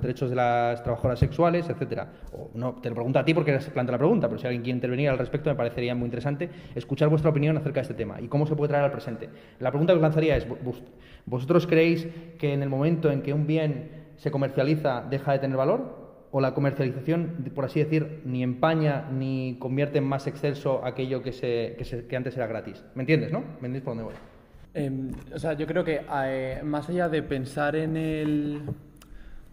[0.00, 2.08] derechos de las trabajadoras sexuales, etcétera.
[2.32, 4.62] O no, te lo pregunto a ti porque se plantea la pregunta, pero si alguien
[4.62, 8.20] quiere intervenir al respecto me parecería muy interesante escuchar vuestra opinión acerca de este tema
[8.20, 9.28] y cómo se puede traer al presente.
[9.60, 10.82] La pregunta que os lanzaría es, ¿vos-
[11.26, 15.56] ¿vosotros creéis que en el momento en que un bien se comercializa deja de tener
[15.56, 16.04] valor?
[16.30, 21.32] ¿O la comercialización, por así decir, ni empaña ni convierte en más excelso aquello que,
[21.32, 22.84] se, que, se- que antes era gratis?
[22.96, 23.38] ¿Me entiendes, no?
[23.40, 24.14] ¿Me entiendes por dónde voy?
[24.74, 28.62] Em, o sea, yo creo que eh, más allá de pensar en el,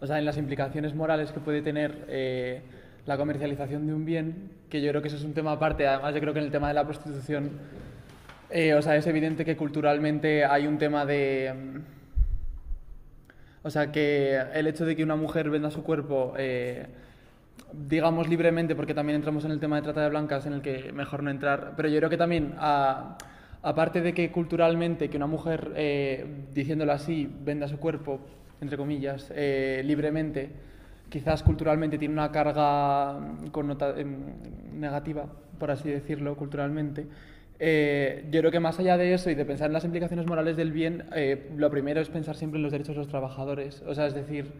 [0.00, 2.62] o sea, en las implicaciones morales que puede tener eh,
[3.06, 5.86] la comercialización de un bien, que yo creo que eso es un tema aparte.
[5.86, 7.50] Además, yo creo que en el tema de la prostitución,
[8.50, 11.52] eh, o sea, es evidente que culturalmente hay un tema de,
[13.62, 16.86] o sea, que el hecho de que una mujer venda su cuerpo eh,
[17.72, 20.92] digamos libremente, porque también entramos en el tema de trata de blancas, en el que
[20.92, 23.16] mejor no entrar, pero yo creo que también, a-
[23.62, 28.20] aparte de que culturalmente que una mujer, eh, diciéndolo así, venda su cuerpo,
[28.60, 30.50] entre comillas, eh, libremente,
[31.08, 33.18] quizás culturalmente tiene una carga
[33.52, 34.20] connota- em,
[34.74, 35.26] negativa,
[35.58, 37.06] por así decirlo, culturalmente.
[37.64, 40.56] Eh, yo creo que más allá de eso y de pensar en las implicaciones morales
[40.56, 43.84] del bien, eh, lo primero es pensar siempre en los derechos de los trabajadores.
[43.86, 44.52] O sea, es decir,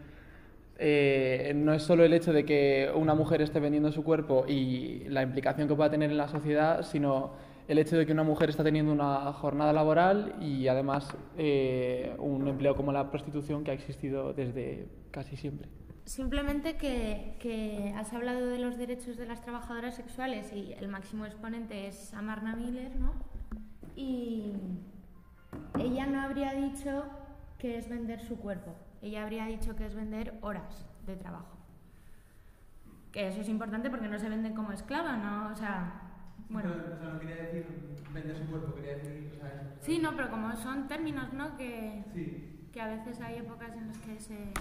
[0.77, 5.03] eh, no es solo el hecho de que una mujer esté vendiendo su cuerpo y
[5.09, 7.33] la implicación que pueda tener en la sociedad, sino
[7.67, 12.47] el hecho de que una mujer está teniendo una jornada laboral y además eh, un
[12.47, 15.67] empleo como la prostitución que ha existido desde casi siempre.
[16.05, 21.25] Simplemente que, que, has hablado de los derechos de las trabajadoras sexuales y el máximo
[21.25, 23.13] exponente es Amarna Miller, ¿no?
[23.95, 24.53] Y
[25.79, 27.05] ella no habría dicho
[27.57, 31.57] que es vender su cuerpo, ella habría dicho que es vender horas de trabajo.
[33.13, 35.51] Que eso es importante porque no se venden como esclava, ¿no?
[35.51, 36.01] O sea,
[36.49, 36.71] bueno.
[36.71, 37.65] o sea, no quería decir
[38.11, 39.31] vender su cuerpo, quería decir.
[39.33, 41.55] O sea, sí, no, pero como son términos, ¿no?
[41.55, 42.69] Que, sí.
[42.73, 44.51] que a veces hay épocas en las que se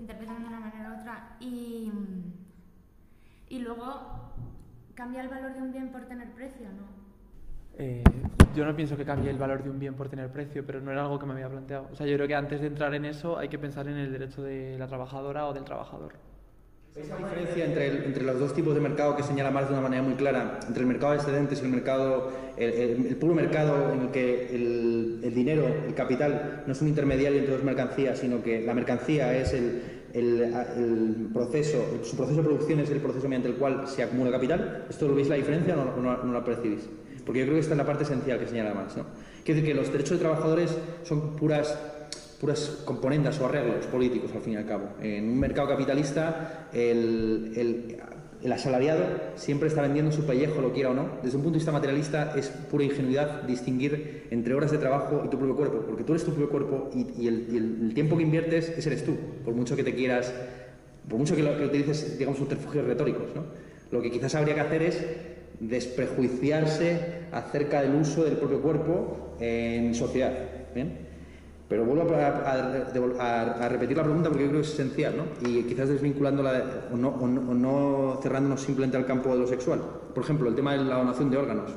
[0.00, 1.36] interpretan de una manera u otra.
[1.40, 1.92] Y,
[3.48, 4.32] y luego,
[4.94, 7.00] ¿cambia el valor de un bien por tener precio, no?
[7.78, 8.02] Eh,
[8.54, 10.90] yo no pienso que cambie el valor de un bien por tener precio, pero no
[10.90, 11.88] era algo que me había planteado.
[11.92, 14.12] O sea, yo creo que antes de entrar en eso hay que pensar en el
[14.12, 16.14] derecho de la trabajadora o del trabajador.
[16.96, 20.02] Esa diferencia entre, entre los dos tipos de mercado que señala más de una manera
[20.02, 24.10] muy clara, entre el mercado de excedentes y el mercado, el, puro mercado en el
[24.10, 28.62] que el, el, dinero, el capital, no es un intermediario entre dos mercancías, sino que
[28.62, 29.82] la mercancía es el,
[30.14, 34.86] el, proceso, su proceso de producción es el proceso mediante el cual se acumula capital.
[34.90, 36.88] ¿Esto lo veis la diferencia o no la percibís?
[37.24, 38.96] Porque yo creo que esta es la parte esencial que señala Marx.
[38.96, 39.04] ¿no?
[39.44, 41.78] Quiere decir que los derechos de trabajadores son puras,
[42.40, 44.88] puras componentes o arreglos políticos, al fin y al cabo.
[45.02, 47.98] En un mercado capitalista, el, el,
[48.42, 49.04] el asalariado
[49.36, 51.18] siempre está vendiendo su pellejo, lo quiera o no.
[51.22, 55.28] Desde un punto de vista materialista, es pura ingenuidad distinguir entre horas de trabajo y
[55.28, 58.16] tu propio cuerpo, porque tú eres tu propio cuerpo y, y, el, y el, tiempo
[58.16, 60.32] que inviertes, ese eres tú, por mucho que te quieras,
[61.08, 63.26] por mucho que, lo, que utilices, digamos, subterfugios retóricos.
[63.34, 63.44] ¿no?
[63.90, 65.04] Lo que quizás habría que hacer es
[65.60, 70.32] desprejuiciarse acerca del uso del propio cuerpo en sociedad.
[70.74, 71.09] ¿bien?
[71.70, 75.48] Pero vuelvo a, repetir la pregunta porque yo creo que es esencial, ¿no?
[75.48, 79.80] Y quizás desvinculándola o, no, cerrándonos simplemente al campo de lo sexual.
[80.12, 81.70] Por ejemplo, el tema de la donación de órganos.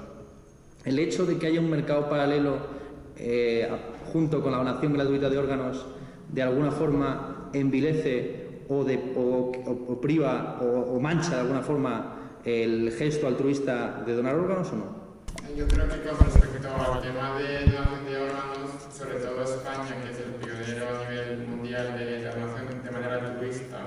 [0.84, 2.58] El hecho de que haya un mercado paralelo
[3.18, 3.70] eh,
[4.12, 5.86] junto con la donación gratuita de órganos
[6.28, 14.16] de alguna forma envilece o priva o mancha de alguna forma el gesto altruista de
[14.16, 15.03] donar órganos o no?
[15.56, 20.12] Yo creo que con respecto al tema de donación de órganos, sobre todo España, que
[20.12, 23.78] es el pionero a nivel mundial de la donación de manera altruista,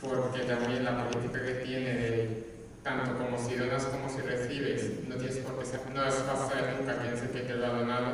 [0.00, 2.44] porque también la política que tiene
[2.82, 7.02] tanto como si donas como si recibes, no tienes por qué no es fácil nunca
[7.02, 8.12] quién es el que lo ha donado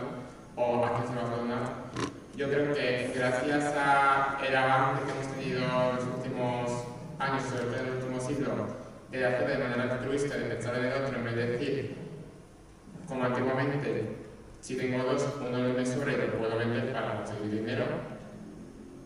[0.57, 1.63] o a quién se lo va a donar.
[2.35, 6.85] Yo creo que gracias al avance que hemos tenido en los últimos
[7.21, 8.67] años, sobre todo en el último siglo,
[9.13, 12.02] de hacer de manera altruista, de pensar en el otro, en vez de decir,
[13.09, 14.17] como antiguamente,
[14.61, 17.85] si tengo dos, uno no me sobra y lo puedo vender para conseguir dinero,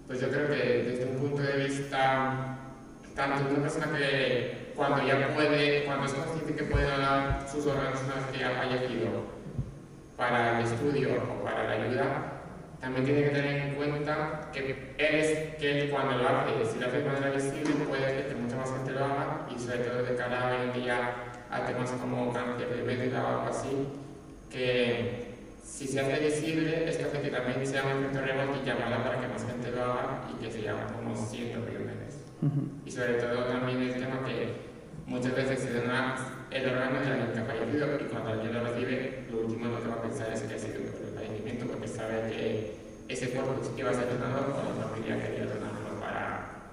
[0.06, 2.59] pues yo creo que desde un punto de vista,
[3.14, 7.66] tanto de una persona que cuando ya puede, cuando es consciente que puede donar sus
[7.66, 9.24] órganos una que ha fallecido
[10.16, 12.32] para el estudio o para la ayuda,
[12.80, 16.98] también tiene que tener en cuenta que eres que cuando lo hace, si lo hace
[16.98, 20.42] de manera visible, puede que mucha más gente lo haga y sobre todo de cara
[20.42, 21.14] a hoy en día
[21.57, 23.88] a temas como cáncer de médula o algo así,
[24.51, 25.27] que
[25.62, 29.29] si se hace visible, esto que también sea un efecto rebote y llamarla para que
[29.29, 32.23] más gente lo haga y que se llama como siendo millones.
[32.42, 32.87] Uh -huh.
[32.87, 34.55] Y sobre todo también el tema que
[35.07, 36.16] muchas veces se da
[36.51, 39.83] el órgano de alguien que ha fallecido y cuando alguien lo recibe, lo último lo
[39.83, 42.77] que va a pensar es que ha sido un fallecimiento porque sabe que
[43.09, 46.73] ese cuerpo que va a ser donado o la familia quería donarlo para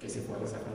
[0.00, 0.72] que se pueda desarrollar.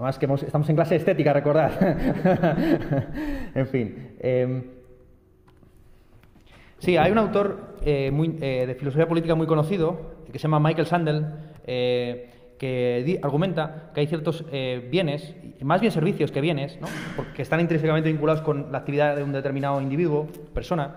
[0.00, 1.72] Además que estamos en clase estética, recordad.
[3.54, 4.16] en fin.
[4.18, 4.62] Eh,
[6.78, 8.10] sí, hay un autor eh,
[8.40, 11.26] eh, de filosofía política muy conocido que se llama Michael Sandel
[11.66, 14.44] eh, que argumenta que hay ciertos
[14.90, 16.88] bienes, más bien servicios que bienes, ¿no?
[17.14, 20.96] porque están intrínsecamente vinculados con la actividad de un determinado individuo, persona,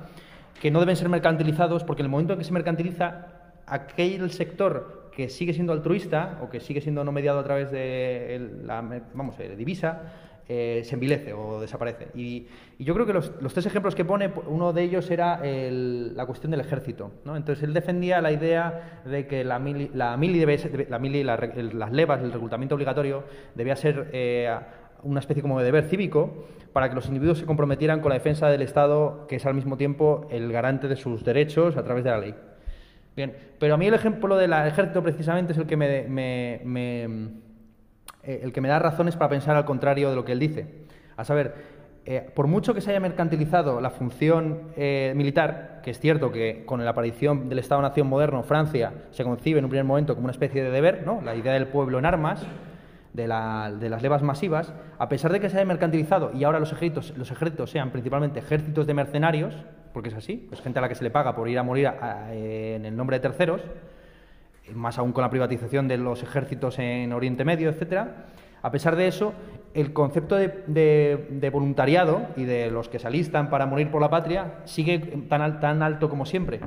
[0.62, 3.28] que no deben ser mercantilizados porque en el momento en que se mercantiliza
[3.66, 8.52] aquel sector que sigue siendo altruista o que sigue siendo no mediado a través de
[8.64, 8.82] la
[9.14, 10.02] vamos, de divisa,
[10.50, 12.10] eh, se envilece o desaparece.
[12.16, 12.48] Y,
[12.80, 16.52] yo creo que los, tres ejemplos que pone, uno de ellos era el, la cuestión
[16.52, 17.12] del ejército.
[17.24, 17.38] ¿no?
[17.38, 21.36] Entonces él defendía la idea de que la mili, la mili, debe, la mili la,
[21.36, 23.24] el, las levas, el reclutamiento obligatorio,
[23.56, 24.54] debía ser eh,
[25.04, 28.50] una especie como de deber cívico para que los individuos se comprometieran con la defensa
[28.50, 32.10] del Estado, que es al mismo tiempo el garante de sus derechos a través de
[32.10, 32.36] la ley.
[33.16, 37.44] Bien, pero a mí el ejemplo del ejército precisamente es el que me, me, me
[38.24, 40.68] el que me da razones para pensar al contrario de lo que él dice.
[41.18, 41.54] A saber,
[42.06, 46.66] eh, por mucho que se haya mercantilizado la función eh, militar, que es cierto que
[46.66, 50.32] con la aparición del Estado-Nación moderno, Francia se concibe en un primer momento como una
[50.32, 51.22] especie de deber, ¿no?
[51.22, 52.46] la idea del pueblo en armas,
[53.14, 57.16] de, las levas masivas, a pesar de que se haya mercantilizado y ahora los ejércitos,
[57.16, 59.54] los ejércitos sean principalmente ejércitos de mercenarios,
[59.94, 61.92] porque es así, es gente a la que se le paga por ir a morir
[62.32, 63.62] en el nombre de terceros,
[64.74, 68.26] más aún con la privatización de los ejércitos en Oriente Medio, etcétera,
[68.62, 69.34] a pesar de eso,
[69.74, 74.56] el concepto de, voluntariado y de los que se alistan para morir por la patria
[74.66, 76.62] sigue tan, tan alto como siempre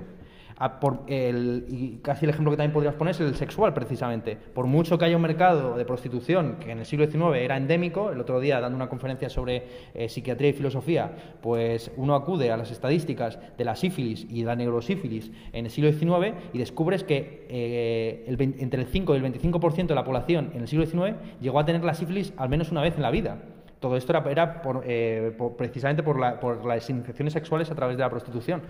[0.81, 4.37] por el, y casi el ejemplo que también podrías poner es el sexual, precisamente.
[4.37, 8.11] Por mucho que haya un mercado de prostitución que en el siglo XIX era endémico,
[8.11, 12.57] el otro día dando una conferencia sobre eh, psiquiatría y filosofía, pues uno acude a
[12.57, 17.47] las estadísticas de la sífilis y la neurosífilis en el siglo XIX y descubres que
[17.51, 21.61] eh, entre el 5 y el 25% de la población en el siglo XIX llegó
[21.61, 23.39] a tener la sífilis al menos una vez en la vida.
[23.81, 28.63] Todo esto era, eh, precisamente por, por las infecciones sexuales a través de la prostitución.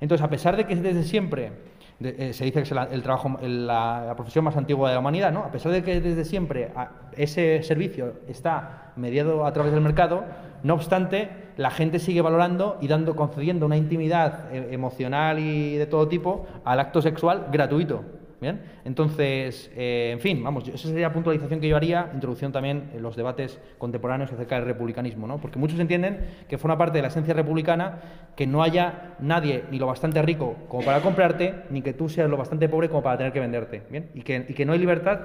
[0.00, 1.52] Entonces, a pesar de que desde siempre
[2.00, 5.40] eh, se dice que es el trabajo, la, profesión más antigua de la humanidad, ¿no?
[5.40, 6.70] A pesar de que desde siempre
[7.16, 10.24] ese servicio está mediado a través del mercado,
[10.62, 15.86] no obstante, la gente sigue valorando y dando, concediendo una intimidad eh, emocional y de
[15.86, 18.17] todo tipo al acto sexual gratuito.
[18.40, 22.90] Bien, entonces, eh, en fin, vamos, esa sería la puntualización que yo haría, introducción también
[22.94, 25.40] en los debates contemporáneos acerca del republicanismo, ¿no?
[25.40, 27.98] Porque muchos entienden que forma parte de la esencia republicana
[28.36, 32.30] que no haya nadie ni lo bastante rico como para comprarte, ni que tú seas
[32.30, 34.10] lo bastante pobre como para tener que venderte, ¿bien?
[34.14, 35.20] Y que, no hay libertad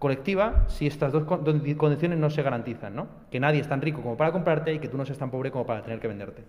[0.00, 3.06] colectiva si estas dos condiciones no se garantizan, ¿no?
[3.30, 5.52] Que nadie es tan rico como para comprarte y que tú no seas tan pobre
[5.52, 6.42] como para tener que venderte.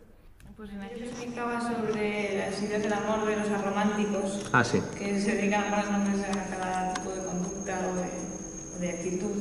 [0.58, 4.82] Pues en aquel explicaba sobre las ideas del amor de los arománticos, ah, sí.
[4.98, 9.38] que se dedican más nombres a cada tipo de conducta o de, actitud.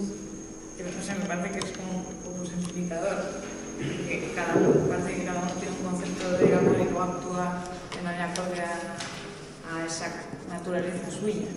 [0.76, 3.16] Que no sé, me parece que es como un poco simplificador,
[3.80, 7.64] que cada uno, parece que cada uno tiene un concepto de amor y luego actúa
[7.96, 8.66] de manera propia
[9.72, 10.12] a esa
[10.50, 11.48] naturaleza suya.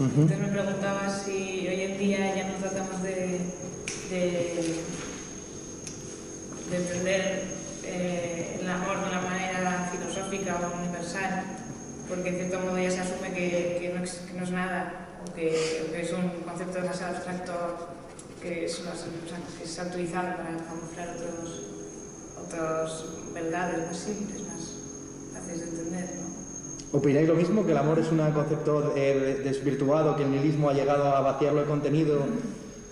[0.00, 3.52] Entonces me preguntaba si hoy en día ya no tratamos de,
[4.08, 4.80] de,
[6.70, 7.57] de entender
[7.88, 11.44] eh, el amor de una manera filosófica o universal,
[12.08, 15.08] porque en cierto modo ya se asume que, que, no, es, que no, es, nada,
[15.26, 17.52] o que, que, es un concepto demasiado abstracto
[18.42, 21.62] que es, o que se ha utilizado para camuflar otros,
[22.44, 24.74] otras verdades más simples, más
[25.34, 26.10] fáciles de entender.
[26.16, 26.98] ¿no?
[26.98, 27.66] ¿Opináis lo mismo?
[27.66, 31.60] ¿Que el amor es un concepto eh, desvirtuado, que el nihilismo ha llegado a vaciarlo
[31.60, 32.20] de contenido?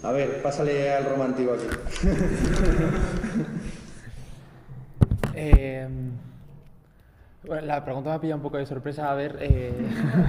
[0.02, 1.66] A ver, pásale al romántico aquí.
[5.38, 5.86] Eh,
[7.46, 9.10] bueno, la pregunta me ha pillado un poco de sorpresa.
[9.10, 9.72] A ver, eh,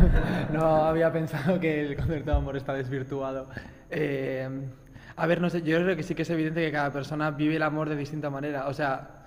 [0.54, 3.48] no había pensado que el concepto de amor está desvirtuado.
[3.90, 4.48] Eh,
[5.16, 7.56] a ver, no sé, yo creo que sí que es evidente que cada persona vive
[7.56, 8.68] el amor de distinta manera.
[8.68, 9.24] O sea,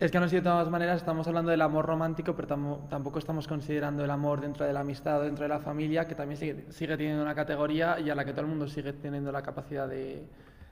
[0.00, 2.46] es que no sé de todas maneras estamos hablando del amor romántico, pero
[2.88, 6.38] tampoco estamos considerando el amor dentro de la amistad dentro de la familia, que también
[6.70, 9.88] sigue, teniendo una categoría y a la que todo el mundo sigue teniendo la capacidad
[9.88, 10.22] de,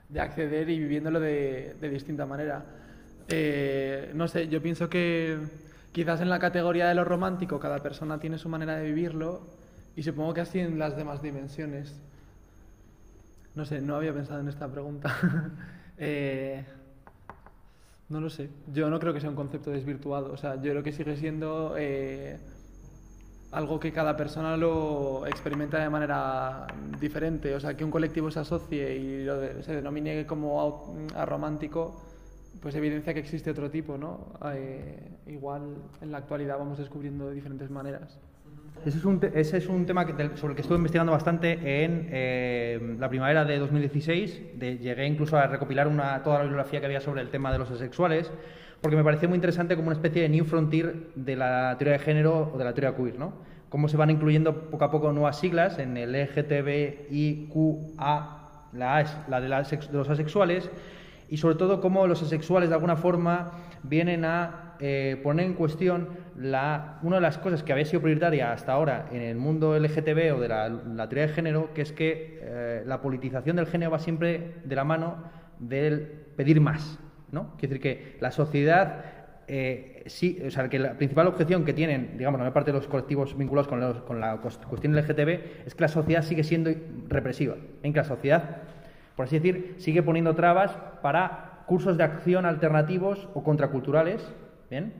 [0.07, 2.63] de acceder y viviéndolo de, de distinta manera.
[3.29, 5.37] Eh, no sé, yo pienso que
[5.91, 9.41] quizás en la categoría de lo romántico cada persona tiene su manera de vivirlo
[9.95, 11.99] y supongo que así en las demás dimensiones.
[13.55, 15.15] No sé, no había pensado en esta pregunta.
[15.99, 16.63] Eh,
[18.09, 18.51] no lo sé.
[18.71, 20.31] Yo no creo que sea un concepto desvirtuado.
[20.31, 22.37] O sea, yo creo que sigue siendo eh,
[23.51, 26.67] algo que cada persona lo experimenta de manera
[26.99, 27.55] diferente.
[27.55, 32.06] O sea, que un colectivo se asocie y lo se denomine como romántico
[32.61, 34.33] pues evidencia que existe otro tipo, ¿no?
[34.53, 38.19] Eh, igual en la actualidad vamos descubriendo de diferentes maneras.
[38.85, 40.05] Ese es un, ese es un tema
[40.35, 44.59] sobre el que estuve investigando bastante en eh, la primavera de 2016.
[44.59, 47.57] De, llegué incluso a recopilar una, toda la bibliografía que había sobre el tema de
[47.57, 48.31] los asexuales,
[48.81, 51.99] porque me pareció muy interesante como una especie de new frontier de la teoría de
[52.03, 53.33] género o de la teoría queer, ¿no?
[53.69, 57.57] Cómo se van incluyendo poco a poco nuevas siglas en el LGTBIQA,
[58.73, 60.69] la A es la de, de los asexuales,
[61.29, 63.51] y sobre todo cómo los asexuales de alguna forma
[63.83, 68.51] vienen a eh, poner en cuestión la, una de las cosas que había sido prioritaria
[68.51, 72.39] hasta ahora en el mundo LGTB o de la, teoría de género, que es que
[72.41, 75.23] eh, la politización del género va siempre de la mano
[75.59, 76.01] del
[76.35, 76.99] pedir más.
[77.31, 77.55] ¿no?
[77.57, 79.03] Quiere decir que la sociedad
[79.47, 82.77] eh, sí, o sea, que la principal objeción que tienen, digamos, la mayor parte de
[82.77, 86.71] los colectivos vinculados con, con la cuestión LGTB es que la sociedad sigue siendo
[87.07, 88.57] represiva, en que la sociedad
[89.17, 94.25] por así decir, sigue poniendo trabas para cursos de acción alternativos o contraculturales,
[94.69, 94.93] ¿bien?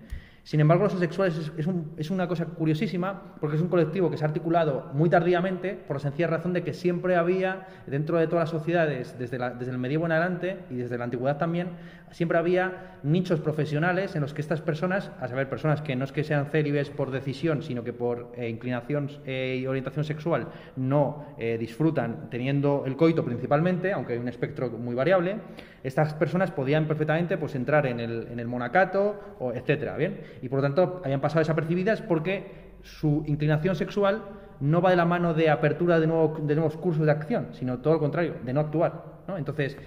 [0.47, 4.27] Sin embargo, los asexuales es, una cosa curiosísima porque es un colectivo que se ha
[4.27, 8.49] articulado muy tardíamente por la sencilla razón de que siempre había, dentro de todas las
[8.49, 11.71] sociedades, desde, desde el medievo en adelante y desde la antigüedad también,
[12.11, 16.11] siempre había nichos profesionales en los que estas personas, a saber, personas que no es
[16.11, 21.25] que sean célibes por decisión, sino que por eh, inclinación eh, y orientación sexual no
[21.37, 25.37] eh, disfrutan teniendo el coito principalmente, aunque hay un espectro muy variable,
[25.83, 30.21] estas personas podían perfectamente pues, entrar en el, en el monacato, o etcétera, ¿bien?
[30.41, 34.23] y por lo tanto habían pasado desapercibidas porque su inclinación sexual
[34.59, 37.99] no va de la mano de apertura de, nuevos cursos de acción, sino todo lo
[37.99, 39.17] contrario, de no actuar.
[39.37, 39.77] Entonces,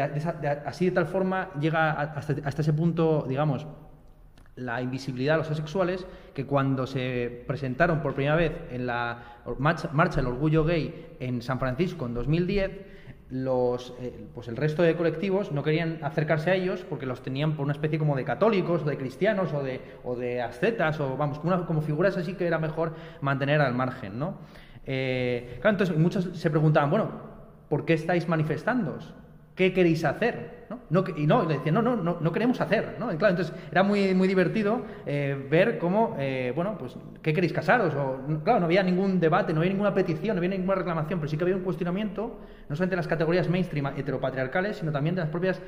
[0.00, 3.66] así de tal forma llega hasta, ese punto, digamos,
[4.56, 10.16] la invisibilidad de los asexuales, que cuando se presentaron por primera vez en la marcha
[10.16, 12.70] del orgullo gay en San Francisco en 2010,
[13.30, 17.56] los, eh, pues el resto de colectivos no querían acercarse a ellos porque los tenían
[17.56, 21.16] por una especie como de católicos o de cristianos o de, o de ascetas o
[21.16, 24.38] vamos, como, como figuras así que era mejor mantener al margen, ¿no?
[24.86, 27.10] Eh, entonces muchos se preguntaban, bueno,
[27.68, 29.14] ¿por qué estáis manifestándoos?
[29.54, 30.64] ¿Qué queréis hacer?
[30.90, 31.04] ¿no?
[31.16, 32.96] y no, le decían, no, no, no, no queremos hacer.
[32.98, 33.08] ¿no?
[33.16, 37.94] claro, entonces era muy, muy divertido eh, ver cómo, eh, bueno, pues, ¿qué queréis casaros?
[37.94, 41.30] O, claro, no había ningún debate, no había ninguna petición, no había ninguna reclamación, pero
[41.30, 45.22] sí que había un cuestionamiento, no solamente de las categorías mainstream heteropatriarcales, sino también de
[45.22, 45.60] las propias,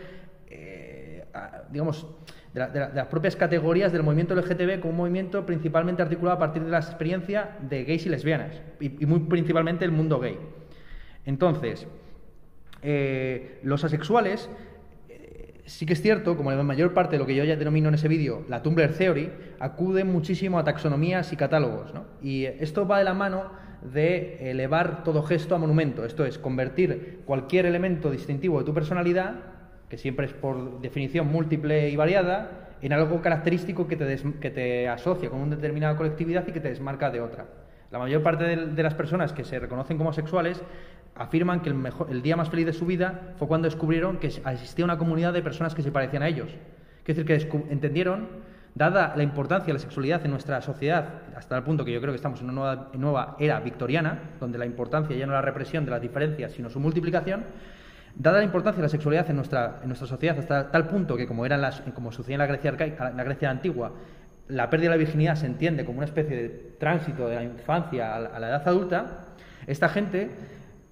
[0.48, 1.24] eh,
[1.70, 2.06] digamos,
[2.52, 6.70] de, las propias categorías del movimiento LGTB como un movimiento principalmente articulado a partir de
[6.70, 10.38] la experiencia de gays y lesbianas, y, y muy principalmente el mundo gay.
[11.26, 11.86] Entonces,
[12.82, 14.48] eh, los asexuales,
[15.08, 17.88] eh, sí que es cierto, como la mayor parte de lo que yo ya denomino
[17.88, 21.92] en ese vídeo, la Tumblr Theory, acude muchísimo a taxonomías y catálogos.
[22.22, 23.50] Y esto va de la mano
[23.82, 29.34] de elevar todo gesto a monumento, esto es, convertir cualquier elemento distintivo de tu personalidad,
[29.88, 34.88] que siempre es por definición múltiple y variada, en algo característico que te, que te
[34.88, 37.46] asocia con una determinada colectividad y que te desmarca de otra.
[37.90, 40.62] La mayor parte de, las personas que se reconocen como sexuales
[41.14, 44.26] afirman que el, mejor, el día más feliz de su vida fue cuando descubrieron que
[44.26, 46.50] existía una comunidad de personas que se parecían a ellos.
[47.06, 47.34] Es decir, que
[47.70, 48.28] entendieron,
[48.74, 52.12] dada la importancia de la sexualidad en nuestra sociedad, hasta el punto que yo creo
[52.12, 55.84] que estamos en una nueva, era victoriana, donde la importancia ya no es la represión
[55.84, 57.44] de las diferencias, sino su multiplicación,
[58.16, 61.56] dada la importancia de la sexualidad en nuestra, sociedad hasta tal punto que, como, era
[61.56, 63.92] las, como sucedía en la Grecia antigua,
[64.48, 68.14] la pérdida de la virginidad se entiende como una especie de tránsito de la infancia
[68.14, 69.26] a la edad adulta,
[69.66, 70.30] esta gente,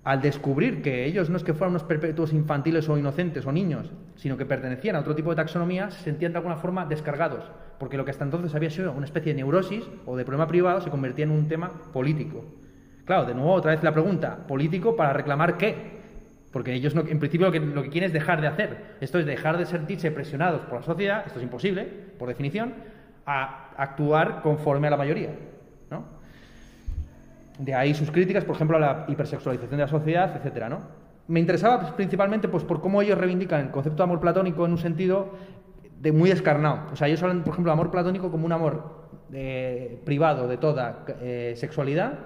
[0.03, 3.91] al descubrir que ellos no es que fueran unos perpetuos infantiles o inocentes o niños,
[4.17, 7.45] sino que pertenecían a otro tipo de taxonomía, se sentían de alguna forma descargados,
[7.79, 10.81] porque lo que hasta entonces había sido una especie de neurosis o de problema privado
[10.81, 12.45] se convertía en un tema político.
[13.05, 15.95] Claro, de nuevo otra vez la pregunta, ¿político para reclamar qué?
[16.53, 18.97] Porque ellos en principio lo que, lo que quieren es dejar de hacer.
[19.01, 21.87] Esto es dejar de sentirse presionados por la sociedad, esto es imposible,
[22.19, 22.75] por definición,
[23.27, 25.31] a actuar conforme a la mayoría.
[25.91, 26.05] ¿no?
[27.59, 31.05] De ahí sus críticas, por ejemplo, a la hipersexualización de la sociedad, etcétera, ¿no?
[31.27, 34.73] Me interesaba pues, principalmente pues, por cómo ellos reivindican el concepto de amor platónico en
[34.73, 35.31] un sentido
[36.01, 36.93] de muy descarnado.
[36.93, 40.59] O sea, ellos hablan, por ejemplo, de amor platónico como un amor eh, privado de
[40.59, 42.19] toda eh, sexualidad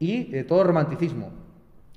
[0.00, 1.30] y de todo romanticismo.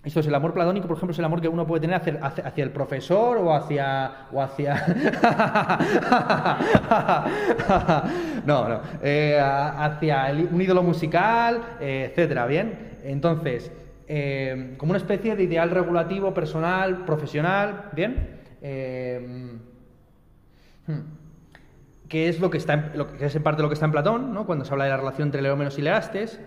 [0.04, 2.64] Esto es el amor platónico, por ejemplo, es el amor que uno puede tener hacia,
[2.64, 4.26] el profesor o hacia.
[4.32, 4.74] o hacia.
[8.48, 8.82] no, no.
[9.04, 12.98] Eh, hacia un ídolo musical, eh, etcétera, ¿bien?
[13.04, 13.72] Entonces,
[14.08, 18.40] eh, como una especie de ideal regulativo, personal, profesional, ¿bien?
[20.88, 21.00] Hmm,
[22.10, 23.92] que es lo que está en, lo que es en parte lo que está en
[23.92, 24.48] Platón, ¿no?
[24.48, 26.40] Cuando se habla de la relación entre Leómenos y Leastes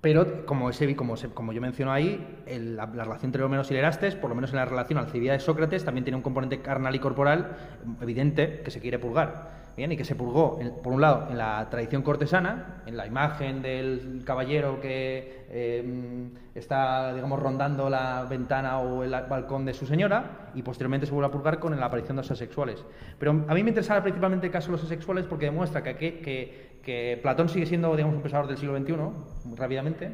[0.00, 4.30] pero, como, ese, como, como yo menciono ahí, la, relación entre Homeros y Lerastes, por
[4.30, 7.56] lo menos en la relación Alcibia de Sócrates, también tiene un componente carnal y corporal
[8.00, 9.60] evidente que se quiere purgar.
[9.76, 13.62] Bien, y que se purgó, por un lado, en la tradición cortesana, en la imagen
[13.62, 20.50] del caballero que eh, está, digamos, rondando la ventana o el balcón de su señora,
[20.54, 22.84] y posteriormente se vuelve a purgar con la aparición de los asexuales.
[23.18, 26.69] Pero a mí me interesaba principalmente el caso de los asexuales porque demuestra que
[27.22, 28.94] Platón sigue siendo, digamos, un pensador del siglo XXI,
[29.44, 30.10] muy rápidamente,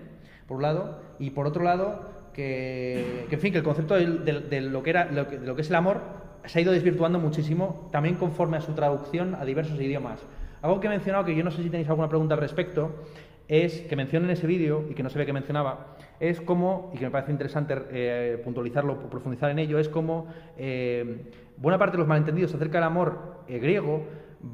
[0.46, 4.82] por un lado, y por otro lado, que, en fin, que el concepto de, lo
[4.82, 6.00] que era, lo que, es el amor
[6.44, 10.20] se ha ido desvirtuando muchísimo, también conforme a su traducción a diversos idiomas.
[10.62, 13.04] Algo que he mencionado, que yo no sé si tenéis alguna pregunta al respecto,
[13.48, 16.90] es que mencioné en ese vídeo, y que no se ve que mencionaba, es como,
[16.94, 21.92] y que me parece interesante eh, puntualizarlo, profundizar en ello, es como eh, buena parte
[21.92, 24.04] de los malentendidos acerca del amor eh, griego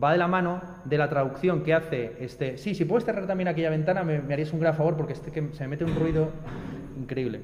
[0.02, 2.58] va de la mano de la traducción que hace este.
[2.58, 5.48] Sí, si puedes cerrar también aquella ventana, me, harías un gran favor porque este que
[5.52, 6.30] se me mete un ruido
[6.98, 7.40] increíble.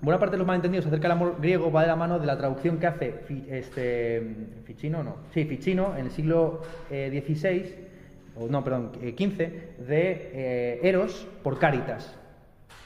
[0.00, 2.38] Buena parte de los malentendidos acerca del amor griego va de la mano de la
[2.38, 3.14] traducción que hace
[3.50, 4.22] este,
[4.64, 7.88] Ficino, no, sí, en el siglo XVI, eh,
[8.36, 12.16] o no, perdón, 15, de Eros por Caritas.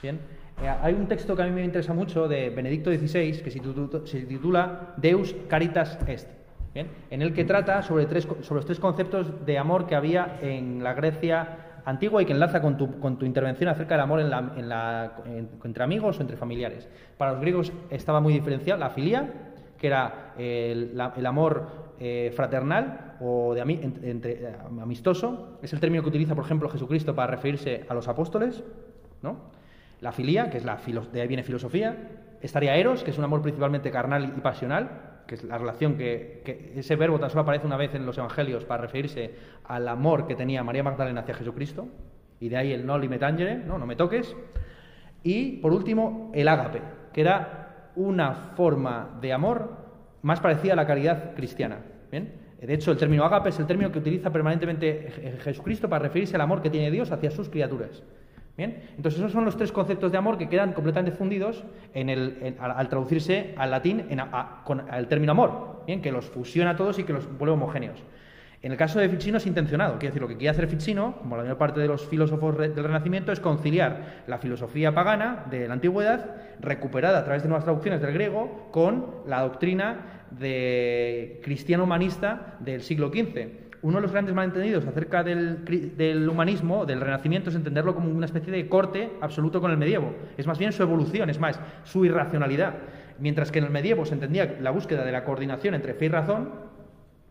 [0.03, 0.19] Bien,
[0.83, 3.61] hay un texto que a mí me interesa mucho de Benedicto XVI que se
[4.27, 6.29] titula Deus Caritas Est,
[6.75, 6.89] ¿bien?
[7.11, 10.83] en el que trata sobre, tres, sobre los tres conceptos de amor que había en
[10.83, 16.19] la Grecia antigua y que enlaza con tu, con intervención acerca del amor entre amigos
[16.19, 16.89] o entre familiares.
[17.19, 19.33] Para los griegos estaba muy diferencial la filia,
[19.79, 25.59] que era el, amor eh, fraternal o de eh, amistoso.
[25.63, 28.63] Es el término que utiliza, por ejemplo, Jesucristo para referirse a los apóstoles.
[29.23, 29.37] ¿no?
[30.01, 30.79] La filía, que es la
[31.13, 31.97] de ahí viene filosofía.
[32.41, 36.73] Estaría eros, que es un amor principalmente carnal y pasional, que es la relación que,
[36.77, 39.31] ese verbo tan solo aparece una vez en los evangelios para referirse
[39.65, 41.89] al amor que tenía María Magdalena hacia Jesucristo.
[42.41, 44.35] Y de ahí el no me tangere, no, no me toques.
[45.23, 49.77] Y por último, el ágape, que era una forma de amor
[50.23, 51.79] más parecida a la caridad cristiana.
[52.11, 52.33] ¿bien?
[52.61, 56.43] De hecho, el término ágape es el término que utiliza permanentemente Jesucristo para referirse al
[56.43, 58.03] amor que tiene Dios hacia sus criaturas.
[58.57, 62.55] Bien, entonces esos son los tres conceptos de amor que quedan completamente fundidos en el,
[62.61, 64.21] al, traducirse al latín en,
[64.65, 68.03] con el término amor, bien, que los fusiona todos y que los vuelve homogéneos.
[68.61, 71.37] En el caso de Ficino es intencionado, quiere decir, lo que quiere hacer Ficino, como
[71.37, 75.75] la mayor parte de los filósofos del Renacimiento, es conciliar la filosofía pagana de la
[75.75, 82.57] antigüedad, recuperada a través de nuevas traducciones del griego, con la doctrina de cristiano humanista
[82.61, 87.95] del siglo XV uno de los grandes malentendidos acerca del, humanismo, del renacimiento, es entenderlo
[87.95, 90.15] como una especie de corte absoluto con el medievo.
[90.37, 92.75] Es más bien su evolución, es más, su irracionalidad.
[93.19, 96.09] Mientras que en el medievo se entendía la búsqueda de la coordinación entre fe y
[96.09, 96.51] razón,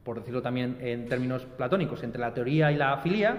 [0.04, 3.38] por decirlo también en términos platónicos, entre la teoría y la filía,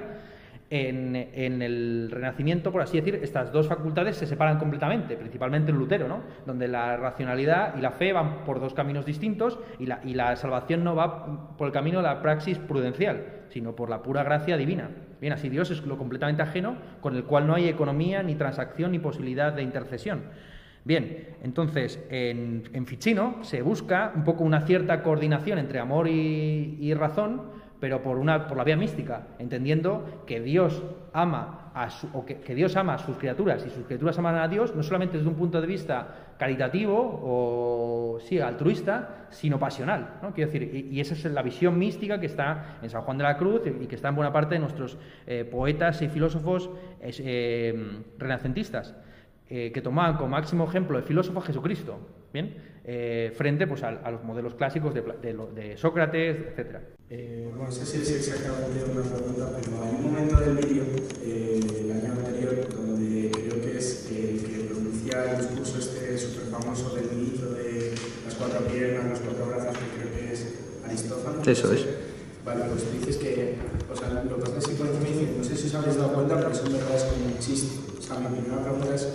[0.73, 6.09] en, el Renacimiento, por así decir, estas dos facultades se separan completamente, principalmente en Lutero,
[6.09, 6.21] ¿no?
[6.47, 10.35] donde la racionalidad y la fe van por dos caminos distintos y la, y la
[10.37, 14.57] salvación no va por el camino de la praxis prudencial, sino por la pura gracia
[14.57, 14.89] divina.
[15.21, 18.93] Bien, así Dios es lo completamente ajeno, con el cual no hay economía, ni transacción,
[18.93, 20.23] ni posibilidad de intercesión.
[20.85, 26.95] Bien, entonces en, en Ficino se busca un poco una cierta coordinación entre amor y
[26.95, 30.81] razón, pero por, una, por la vía mística, entendiendo que Dios
[31.13, 31.89] ama a
[32.25, 35.29] que, Dios ama a sus criaturas y sus criaturas aman a Dios, no solamente desde
[35.29, 40.21] un punto de vista caritativo o sí, altruista, sino pasional.
[40.23, 40.33] ¿no?
[40.33, 43.37] Quiero decir, y, esa es la visión mística que está en San Juan de la
[43.37, 46.71] Cruz y que está en buena parte de nuestros eh, poetas y filósofos
[47.01, 48.95] eh, renacentistas,
[49.51, 51.99] eh, que tomaban como máximo ejemplo de filósofo Jesucristo.
[52.33, 52.55] ¿bien?
[53.35, 56.79] Frente pues, a, los modelos clásicos de, Sócrates, etc.
[57.15, 60.85] Eh, bueno, no sé si es exactamente una pregunta, pero hay un momento del vídeo,
[61.23, 66.49] eh, el año anterior, donde creo que es el que pronuncia el discurso este súper
[66.49, 67.93] famoso del ministro de
[68.25, 70.47] las cuatro piernas, los cuatro brazos, que creo que es
[70.87, 71.49] Aristófanes.
[71.49, 71.85] Eso es.
[72.47, 73.57] Vale, pues dices que,
[73.93, 76.55] o sea, lo que pasa es que no sé si os habéis dado cuenta, pero
[76.55, 77.77] son verdades como un chiste.
[77.99, 79.07] O sea, mi primera pregunta es,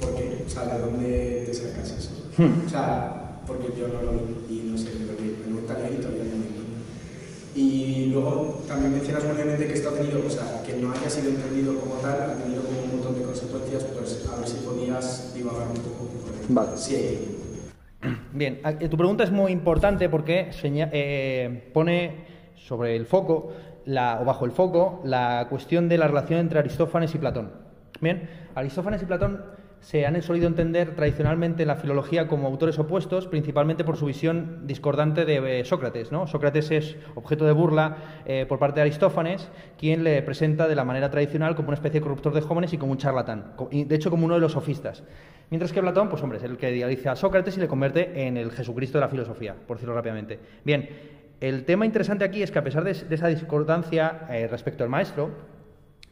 [0.00, 0.42] ¿por qué?
[0.44, 2.10] O sea, ¿de dónde te sacas eso?
[2.36, 2.66] Hmm.
[2.66, 6.35] O sea, porque yo no lo vi y no sé, pero me gustaría y todavía
[7.56, 11.08] Y luego también mencionas muy bien que esto ha tenido, o sea, que no haya
[11.08, 14.58] sido entendido como tal, ha tenido como un montón de consecuencias, pues a ver si
[14.58, 16.10] podías divagar un poco.
[16.50, 16.76] Vale.
[16.76, 17.38] Sí.
[18.34, 23.52] Bien, eh, tu pregunta es muy importante porque eh, pone sobre el foco,
[23.86, 27.52] la, o bajo el foco, la cuestión de la relación entre Aristófanes y Platón.
[28.02, 29.42] Bien, Aristófanes y Platón
[29.80, 34.66] se han solido entender tradicionalmente en la filología como autores opuestos, principalmente por su visión
[34.66, 36.10] discordante de eh, Sócrates.
[36.10, 36.26] ¿no?
[36.26, 39.48] Sócrates es objeto de burla eh, por parte de Aristófanes,
[39.78, 42.78] quien le presenta de la manera tradicional como una especie de corruptor de jóvenes y
[42.78, 45.04] como un charlatán, de hecho como uno de los sofistas.
[45.50, 48.36] Mientras que Platón, pues hombre, es el que idealiza a Sócrates y le convierte en
[48.36, 50.40] el Jesucristo de la filosofía, por decirlo rápidamente.
[50.64, 50.88] Bien,
[51.40, 55.30] el tema interesante aquí es que a pesar de, esa discordancia eh, respecto al maestro,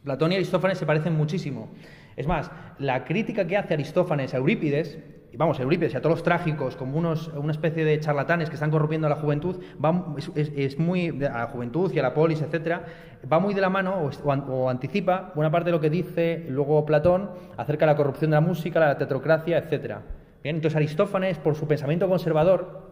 [0.04, 1.70] Platón y Aristófanes se parecen muchísimo.
[2.16, 4.98] Es más, la crítica que hace Aristófanes a Eurípides,
[5.32, 8.48] y vamos, a Eurípides y a todos los trágicos como unos, una especie de charlatanes
[8.48, 12.14] que están corrompiendo a la juventud, va, es, muy, a la juventud y a la
[12.14, 12.84] polis, etcétera,
[13.30, 17.30] va muy de la mano o, anticipa buena parte de lo que dice luego Platón
[17.56, 20.02] acerca de la corrupción de la música, la tetrocracia, etcétera.
[20.42, 22.82] Bien, entonces Aristófanes, por su pensamiento conservador,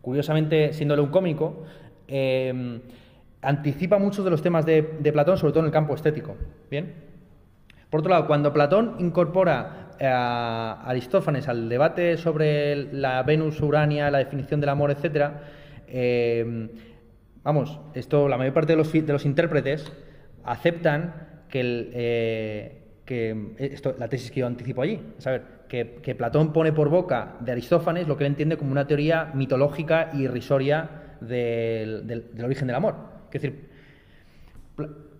[0.00, 1.64] curiosamente siéndole un cómico,
[2.06, 2.80] eh,
[3.42, 6.36] anticipa muchos de los temas de, de Platón, sobre todo en el campo estético.
[6.70, 7.07] Bien,
[7.90, 14.10] por otro lado, cuando Platón incorpora eh, a Aristófanes al debate sobre la Venus, Urania,
[14.10, 15.30] la definición del amor, etc.,
[15.88, 16.68] eh,
[17.42, 19.90] vamos, esto la mayor parte de los, intérpretes
[20.44, 26.90] aceptan que, eh, esto, la tesis que yo anticipo allí, saber, que, Platón pone por
[26.90, 32.66] boca de Aristófanes lo que él entiende como una teoría mitológica y irrisoria del origen
[32.66, 32.94] del amor.
[33.32, 33.68] Es decir,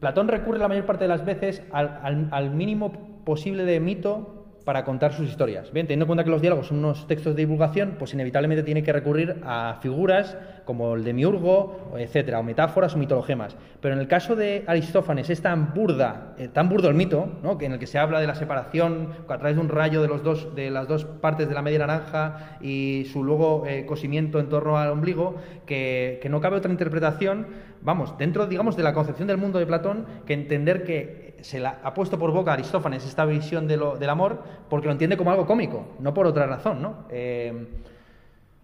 [0.01, 4.38] Platón recurre la mayor parte de las veces al mínimo posible de mito
[4.68, 5.72] para contar sus historias.
[5.72, 8.82] Bien, teniendo en cuenta que los diálogos son unos textos de divulgación, pues inevitablemente tiene
[8.82, 10.36] que recurrir a figuras
[10.66, 13.57] como el demiurgo, etcétera, o metáforas o mitologemas.
[13.80, 17.57] Pero en el caso de Aristófanes es tan burda, eh, tan burdo el mito, ¿no?
[17.57, 20.09] que en el que se habla de la separación a través de un rayo de,
[20.09, 24.51] los de las dos partes de la media naranja y su luego eh, cosimiento en
[24.51, 27.46] torno al ombligo, que no cabe otra interpretación,
[27.83, 31.79] vamos, dentro, digamos, de la concepción del mundo de Platón, que entender que se la
[31.83, 35.16] ha puesto por boca a Aristófanes esta visión de lo, del amor porque lo entiende
[35.16, 37.05] como algo cómico, no por otra razón, ¿no?
[37.11, 37.66] Eh,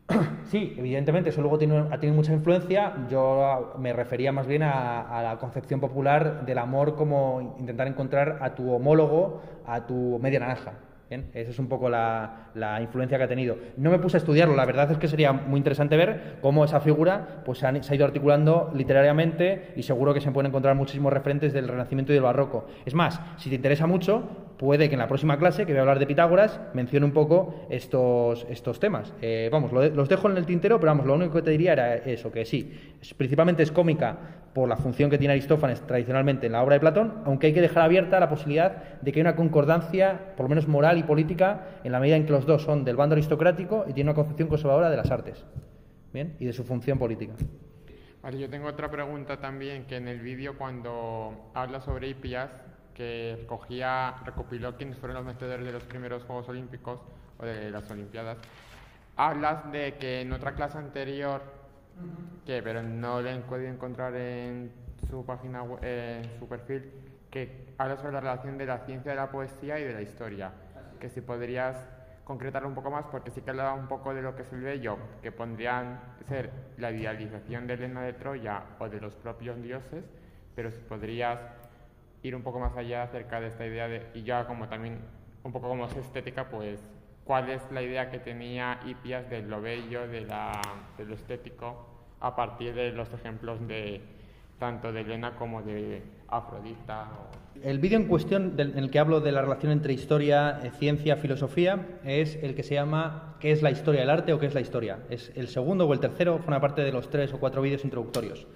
[0.51, 3.07] sí, evidentemente eso luego tiene, ha tenido mucha influencia.
[3.11, 8.55] Yo me refería más bien a, la concepción popular del amor como intentar encontrar a
[8.55, 10.73] tu homólogo, a tu media naranja.
[11.33, 12.51] Esa es un poco la,
[12.81, 13.57] influencia que ha tenido.
[13.77, 16.81] No me puse a estudiarlo, la verdad es que sería muy interesante ver cómo esa
[16.81, 21.53] figura pues, se, ha ido articulando literariamente y seguro que se pueden encontrar muchísimos referentes
[21.53, 22.67] del Renacimiento y del Barroco.
[22.85, 25.83] Es más, si te interesa mucho, puede que en la próxima clase, que voy a
[25.83, 29.13] hablar de Pitágoras, mencione un poco estos, estos temas.
[29.21, 31.97] Eh, vamos, los dejo en el tintero, pero vamos, lo único que te diría era
[31.97, 32.73] eso, que sí,
[33.17, 34.17] principalmente es cómica
[34.53, 37.61] por la función que tiene Aristófanes tradicionalmente en la obra de Platón, aunque hay que
[37.61, 41.81] dejar abierta la posibilidad de que haya una concordancia, por lo menos moral y política,
[41.83, 44.49] en la medida en que los dos son del bando aristocrático y tienen una concepción
[44.49, 45.45] conservadora de las artes
[46.13, 46.37] ¿bien?
[46.39, 47.35] y de su función política.
[48.23, 52.51] Vale, yo tengo otra pregunta también, que en el vídeo cuando habla sobre Hipias,
[52.95, 57.01] que cogía, recopiló quiénes fueron los vencedores de los primeros Juegos Olímpicos
[57.39, 58.39] o de las Olimpiadas,
[59.17, 61.43] hablas de que en otra clase anterior
[62.45, 64.73] que pero no le he podido encontrar en
[65.09, 66.91] su página en su perfil,
[67.31, 70.53] que habla sobre la relación de la ciencia de la poesía y de la historia.
[71.01, 71.77] Que si podrías
[72.25, 74.63] concretarlo un poco más, porque sí que hablaba un poco de lo que es el
[74.63, 80.05] bello, que pondrían ser la idealización de Elena de Troya o de los propios dioses,
[80.55, 81.41] pero si podrías
[82.25, 84.99] ir un poco más allá acerca de esta idea de, y ya como también
[85.43, 86.81] un poco como es estética, pues
[87.25, 90.61] cuál es la idea que tenía Hipias de lo bello, de, la,
[90.97, 91.87] de lo estético,
[92.21, 94.01] a partir de los ejemplos de
[94.59, 97.11] tanto de Elena como de Afrodita.
[97.63, 101.17] El vídeo en cuestión en el que hablo de la relación entre historia, eh, ciencia,
[101.17, 104.55] filosofía es el que se llama ¿Qué es la historia del arte o qué es
[104.55, 105.01] la historia?
[105.11, 108.47] Es el segundo o el tercero, forma parte de los tres o cuatro vídeos introductorios.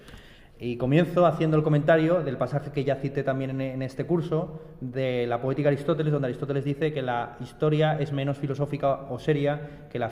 [0.61, 5.25] Y comienzo haciendo el comentario del pasaje que ya cité también en, este curso, de
[5.29, 9.87] la poética de Aristóteles, donde Aristóteles dice que la historia es menos filosófica o seria
[9.89, 10.09] que la,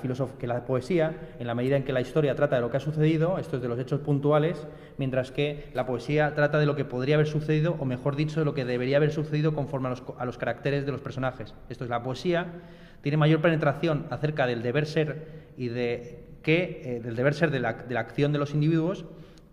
[0.64, 3.56] poesía, en la medida en que la historia trata de lo que ha sucedido, esto
[3.56, 4.68] es de los hechos puntuales,
[4.98, 8.46] mientras que la poesía trata de lo que podría haber sucedido, o mejor dicho, de
[8.46, 11.56] lo que debería haber sucedido conforme a los, caracteres de los personajes.
[11.68, 12.52] Esto es, la poesía
[13.00, 17.58] tiene mayor penetración acerca del deber ser y de que, eh, del deber ser de
[17.58, 19.06] la, de la acción de los individuos,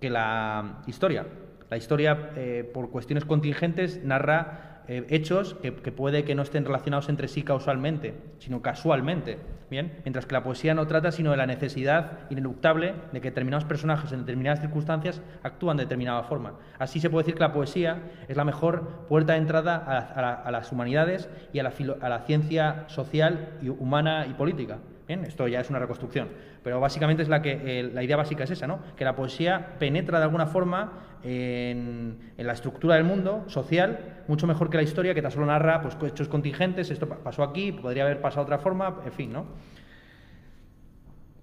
[0.04, 1.26] que la historia.
[1.70, 7.08] La historia, eh, por cuestiones contingentes, narra eh, hechos que, puede que no estén relacionados
[7.08, 9.39] entre sí causalmente, sino casualmente.
[9.70, 13.64] Bien, mientras que la poesía no trata sino de la necesidad ineluctable de que determinados
[13.64, 16.60] personajes en determinadas circunstancias actúan de determinada forma.
[16.80, 20.70] Así se puede decir que la poesía es la mejor puerta de entrada a, las
[20.74, 24.80] humanidades y a la, a la ciencia social, y humana y política.
[25.08, 26.30] Bien, esto ya es una reconstrucción,
[26.64, 28.80] pero básicamente es la que la idea básica es esa, ¿no?
[28.95, 34.70] Que la poesía penetra de alguna forma en, la estructura del mundo social mucho mejor
[34.70, 38.22] que la historia que tan solo narra pues hechos contingentes, esto pasó aquí, podría haber
[38.22, 39.45] pasado de otra forma, en fin, ¿no?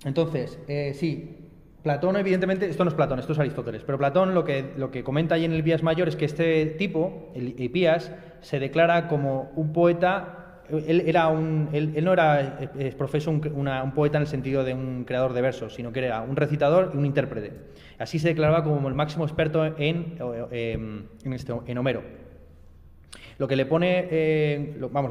[0.05, 1.51] Entonces, eh, sí,
[1.83, 5.05] Platón, evidentemente, esto no es Platón, esto es Aristóteles, pero Platón lo que, lo que
[5.05, 9.53] comenta ahí en el Vías Mayor es que este tipo, el Epías, se declara como
[9.57, 10.40] un poeta
[10.87, 12.59] él, era un, él, no era
[12.97, 16.37] profeso un, poeta en el sentido de un creador de versos, sino que era un
[16.37, 17.53] recitador y un intérprete.
[17.99, 20.17] Así se declaraba como el máximo experto en,
[20.51, 22.03] em, este, Homero.
[23.39, 25.11] Lo que le pone, eh, vamos,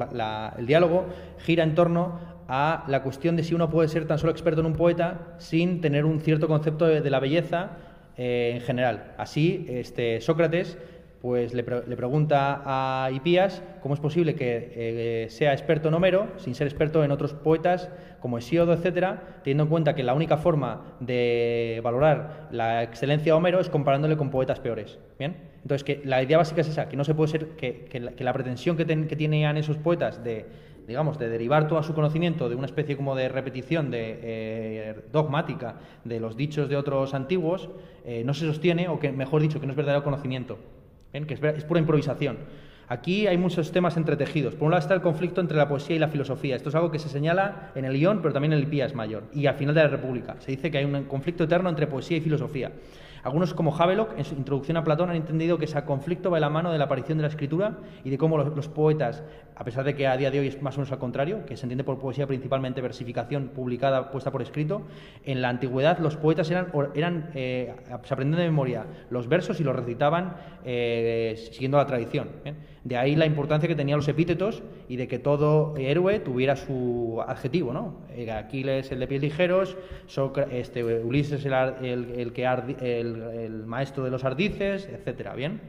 [0.57, 1.07] el diálogo
[1.39, 4.67] gira en torno a la cuestión de si uno puede ser tan solo experto en
[4.67, 7.77] un poeta sin tener un cierto concepto de, la belleza
[8.17, 9.13] eh, en general.
[9.17, 10.77] Así, este, Sócrates
[11.21, 16.55] pues le, pregunta a Hipías cómo es posible que eh, sea experto en Homero sin
[16.55, 17.89] ser experto en otros poetas
[18.21, 23.37] como Hesíodo, etcétera, teniendo en cuenta que la única forma de valorar la excelencia de
[23.37, 24.97] Homero es comparándole con poetas peores.
[25.17, 28.33] Bien, entonces que la idea básica es esa, que no se puede ser que, la,
[28.33, 30.45] pretensión que, tenían esos poetas de
[30.87, 35.75] digamos, de derivar todo su conocimiento de una especie como de repetición de, eh, dogmática
[36.03, 37.69] de los dichos de otros antiguos,
[38.05, 40.57] eh, no se sostiene, o que, mejor dicho, que no es verdadero conocimiento
[41.11, 42.37] que es, pura improvisación.
[42.87, 44.55] Aquí hay muchos temas entretejidos.
[44.55, 46.55] Por un lado está el conflicto entre la poesía y la filosofía.
[46.55, 49.25] Esto es algo que se señala en el guion, pero también en el Pías Mayor
[49.31, 50.37] y al final de la República.
[50.39, 52.71] Se dice que hay un conflicto eterno entre poesía y filosofía.
[53.23, 56.41] Algunos, como Havelock, en su introducción a Platón, han entendido que ese conflicto va de
[56.41, 59.23] la mano de la aparición de la escritura y de cómo los, poetas,
[59.55, 61.57] a pesar de que a día de hoy es más o menos al contrario, que
[61.57, 64.83] se entiende por poesía principalmente versificación publicada, puesta por escrito,
[65.25, 69.63] en la antigüedad los poetas eran, eran eh, se aprendían de memoria los versos y
[69.63, 72.29] los recitaban eh, siguiendo la tradición.
[72.45, 72.53] ¿eh?
[72.89, 77.23] De ahí la importancia que tenían los epítetos y de que todo héroe tuviera su
[77.27, 77.97] adjetivo, ¿no?
[78.15, 79.77] Eh, Aquiles el de pies ligeros,
[80.49, 81.53] este, Ulises el,
[82.17, 85.61] el, que el, maestro de los ardices, etcétera, ¿bien?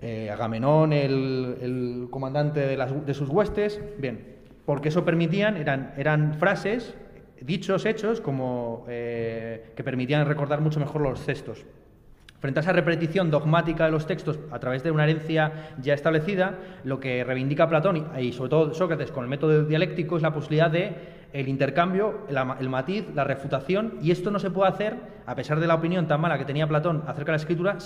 [0.00, 6.34] Eh, Agamenón el, comandante de, las, de, sus huestes, bien, porque eso permitían, eran, eran
[6.34, 6.94] frases,
[7.40, 11.66] dichos, hechos, como eh, que permitían recordar mucho mejor los cestos.
[12.42, 16.58] Frente a esa repetición dogmática de los textos a través de una herencia ya establecida,
[16.82, 20.68] lo que reivindica Platón y sobre todo Sócrates con el método dialéctico es la posibilidad
[20.68, 20.92] de
[21.32, 25.68] el intercambio, el, matiz, la refutación, y esto no se puede hacer, a pesar de
[25.68, 27.76] la opinión tan mala que tenía Platón acerca de la escritura,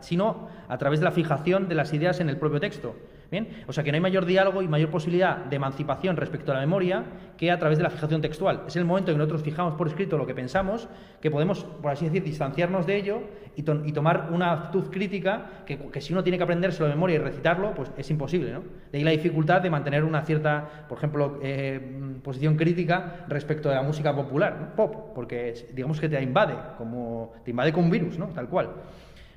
[0.00, 2.96] sino a través de la fijación de las ideas en el propio texto.
[3.30, 3.48] ¿Bien?
[3.66, 6.60] O sea que no hay mayor diálogo y mayor posibilidad de emancipación respecto a la
[6.60, 7.04] memoria
[7.36, 8.62] que a través de la fijación textual.
[8.66, 10.88] Es el momento en que nosotros fijamos por escrito lo que pensamos,
[11.20, 13.20] que podemos, por así decir, distanciarnos de ello
[13.56, 17.74] y, tomar una actitud crítica que, si uno tiene que aprenderse de memoria y recitarlo,
[17.74, 18.52] pues es imposible.
[18.52, 18.62] ¿no?
[18.92, 21.80] De ahí la dificultad de mantener una cierta, por ejemplo, eh,
[22.22, 27.50] posición crítica respecto a la música popular, pop, porque digamos que te invade, como te
[27.50, 28.26] invade con un virus, ¿no?
[28.28, 28.70] tal cual.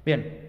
[0.05, 0.48] Bien,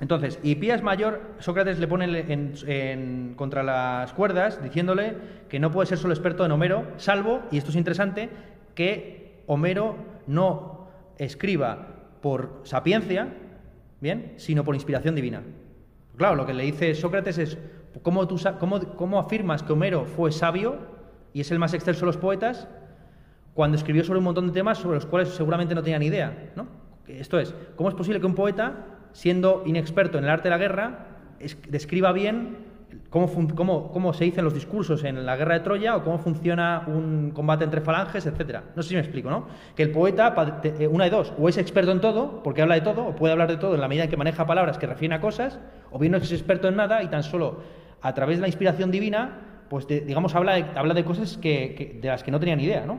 [0.00, 5.16] entonces, Hipías mayor, Sócrates le pone en, contra las cuerdas diciéndole
[5.48, 8.28] que no puede ser solo experto en Homero, salvo, y esto es interesante,
[8.74, 11.86] que Homero no escriba
[12.20, 13.28] por sapiencia,
[14.00, 15.42] ¿bien?, sino por inspiración divina.
[16.16, 17.58] Claro, lo que le dice Sócrates es,
[18.02, 20.78] ¿cómo, tú, cómo, cómo afirmas que Homero fue sabio
[21.32, 22.66] y es el más excelso de los poetas
[23.54, 26.50] cuando escribió sobre un montón de temas sobre los cuales seguramente no tenía ni idea,
[26.56, 26.66] ¿no?
[27.06, 30.58] Esto es, ¿cómo es posible que un poeta siendo inexperto en el arte de la
[30.58, 31.06] guerra,
[31.68, 32.58] describa bien
[33.10, 37.64] cómo, se dicen los discursos en la guerra de Troya o cómo funciona un combate
[37.64, 38.64] entre falanges, etcétera.
[38.74, 39.46] No sé si me explico, ¿no?
[39.76, 40.34] Que el poeta,
[40.64, 43.32] eh, una de dos, o es experto en todo, porque habla de todo, o puede
[43.32, 45.60] hablar de todo en la medida en que maneja palabras que refieren a cosas,
[45.92, 47.60] o bien no es experto en nada y tan solo
[48.02, 49.40] a través de la inspiración divina,
[49.70, 52.84] pues digamos, habla de, habla de cosas que, de las que no tenía ni idea,
[52.84, 52.98] ¿no?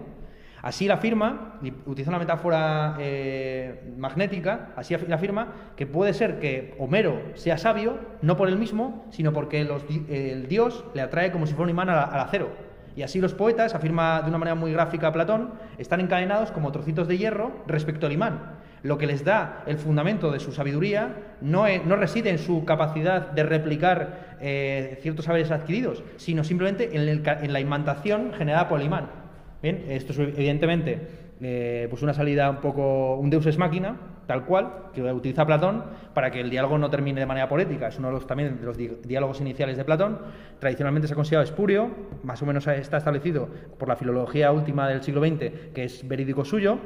[0.65, 6.73] Así la firma, utiliza una metáfora eh, magnética, así la afirma que puede ser que
[6.79, 11.53] Homero sea sabio, no por él mismo, sino porque el dios le atrae como si
[11.53, 12.49] fuera un imán al, acero.
[12.95, 17.07] Y así los poetas, afirma de una manera muy gráfica Platón, están encadenados como trocitos
[17.07, 18.55] de hierro respecto al imán.
[18.81, 23.43] Lo que les da el fundamento de su sabiduría no, reside en su capacidad de
[23.43, 29.24] replicar eh, ciertos saberes adquiridos, sino simplemente en la imantación generada por el imán.
[29.61, 34.45] Bien, esto es evidentemente eh, pues una salida un poco, un deus ex máquina, tal
[34.45, 35.83] cual, que utiliza Platón
[36.13, 37.87] para que el diálogo no termine de manera poética.
[37.87, 40.19] Es uno de los, también de los diálogos iniciales de Platón.
[40.59, 41.89] Tradicionalmente se ha considerado espurio,
[42.23, 46.45] más o menos está establecido por la filología última del siglo XX, que es verídico
[46.45, 46.79] suyo.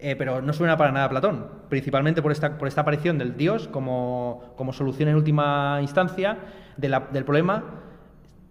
[0.00, 3.36] Eh, pero no suena para nada a Platón, principalmente por esta, por esta aparición del
[3.36, 6.38] Dios como, como solución en última instancia
[6.76, 7.87] del problema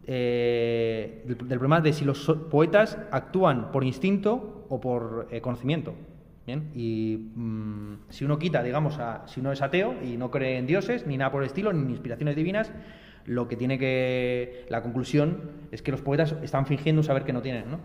[0.10, 5.93] eh, del, problema de si los poetas actúan por instinto o por eh, conocimiento.
[6.45, 6.72] ¿bien?
[6.74, 10.66] Y mm, si uno quita, digamos, a, si uno es ateo y no cree en
[10.66, 12.72] dioses, ni nada por el estilo, ni inspiraciones divinas,
[13.26, 14.66] lo que tiene que.
[14.70, 17.80] La conclusión es que los poetas están fingiendo saber que no tienen, ¿no?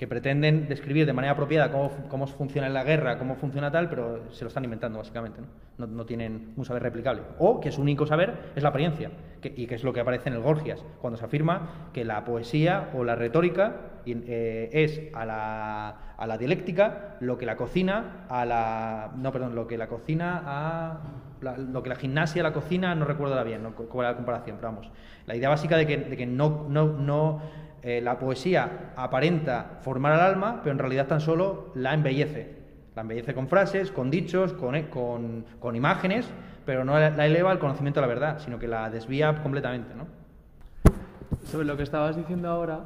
[0.00, 4.32] Que pretenden describir de manera apropiada cómo, cómo, funciona la guerra, cómo funciona tal, pero
[4.32, 5.42] se lo están inventando básicamente,
[5.76, 5.86] ¿no?
[5.86, 7.20] No, tienen un saber replicable.
[7.38, 9.10] O que su único saber es la apariencia,
[9.44, 12.88] y que es lo que aparece en el Gorgias, cuando se afirma que la poesía
[12.94, 18.46] o la retórica eh, es a la, a la, dialéctica lo que la cocina a
[18.46, 19.12] la...
[19.18, 21.00] No, perdón, lo que la cocina a...
[21.42, 23.74] lo que la gimnasia la cocina, no recuerdo la bien, ¿no?
[23.74, 24.90] cuál era la comparación, pero vamos.
[25.26, 27.42] La idea básica de que, de que no, no, no
[27.82, 32.58] eh, la poesía aparenta formar al alma, pero en realidad tan solo la embellece.
[32.94, 36.26] La embellece con frases, con dichos, con, eh, con, imágenes,
[36.66, 39.94] pero no la eleva al conocimiento de la verdad, sino que la desvía completamente.
[39.94, 40.06] ¿no?
[41.44, 42.80] Sobre lo que estabas diciendo ahora,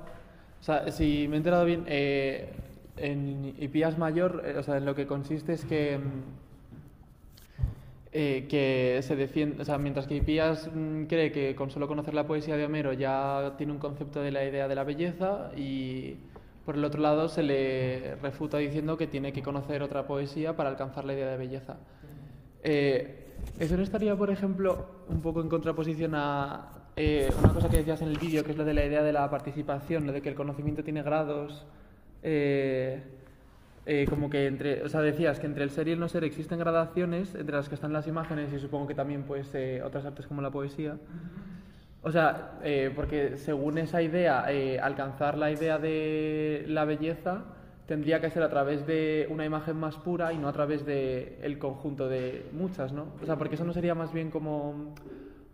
[0.61, 2.53] o sea, si me he enterado bien, eh,
[2.97, 6.44] en Ipías Mayor, o sea, en lo que consiste es que mm,
[8.17, 12.15] eh, que se defiende, o sea, mientras que Hipías mm, cree que con solo conocer
[12.15, 16.15] la poesía de Homero ya tiene un concepto de la idea de la belleza y
[16.65, 20.71] por el otro lado se le refuta diciendo que tiene que conocer otra poesía para
[20.71, 21.77] alcanzar la idea de belleza.
[22.63, 27.79] Eh, ¿Eso no estaría, por ejemplo, un poco en contraposición a eh, una cosa que
[27.79, 30.23] decías en el vídeo, que es lo de la idea de la participación, lo de
[30.23, 31.67] que el conocimiento tiene grados?
[34.09, 36.59] Como que entre, o sea, decías que entre el ser y el no ser existen
[36.59, 40.27] gradaciones entre las que están las imágenes y supongo que también pues eh, otras artes
[40.27, 40.97] como la poesía.
[42.03, 47.45] O sea, eh, porque según esa idea, eh, alcanzar la idea de la belleza
[47.87, 51.39] tendría que ser a través de una imagen más pura y no a través de
[51.43, 53.09] el conjunto de muchas, ¿no?
[53.23, 54.95] O sea, porque eso no sería más bien como,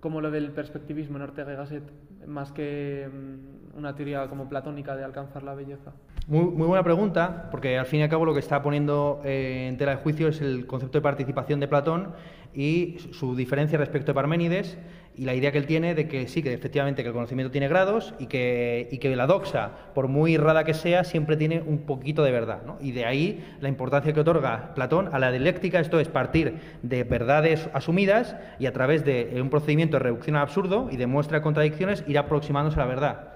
[0.01, 1.85] como lo del perspectivismo en Ortega y Gasset,
[2.27, 5.93] más que mm, una teoría como platónica de alcanzar la belleza.
[6.31, 9.67] Muy, muy buena pregunta, porque al fin y al cabo lo que está poniendo eh,
[9.69, 12.13] en tela de juicio es el concepto de participación de Platón
[12.55, 14.79] y su diferencia respecto de Parménides
[15.17, 18.15] y la idea que él tiene de que sí, que efectivamente el conocimiento tiene grados
[18.21, 22.23] y que, y que la doxa, por muy errada que sea, siempre tiene un poquito
[22.23, 22.63] de verdad.
[22.65, 22.79] ¿no?
[22.81, 27.03] Y de ahí la importancia que otorga Platón a la dialéctica, esto es partir de
[27.03, 31.39] verdades asumidas y a través de un procedimiento de reducción al absurdo y de muestra
[31.39, 33.33] de contradicciones ir aproximándose a la verdad.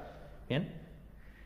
[0.49, 0.84] ¿Bien?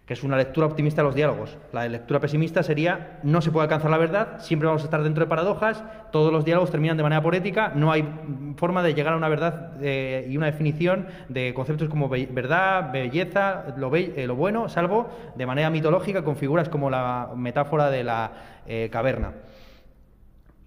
[0.08, 1.58] Que es una lectura optimista de los diálogos.
[1.70, 5.22] La lectura pesimista sería no se puede alcanzar la verdad, siempre vamos a estar dentro
[5.22, 8.08] de paradojas, todos los diálogos terminan de manera poética, no hay
[8.56, 13.74] forma de llegar a una verdad eh, y una definición de conceptos como verdad, belleza,
[13.76, 18.32] lo, eh, lo, bueno, salvo de manera mitológica con figuras como la metáfora de la
[18.66, 19.34] eh, caverna.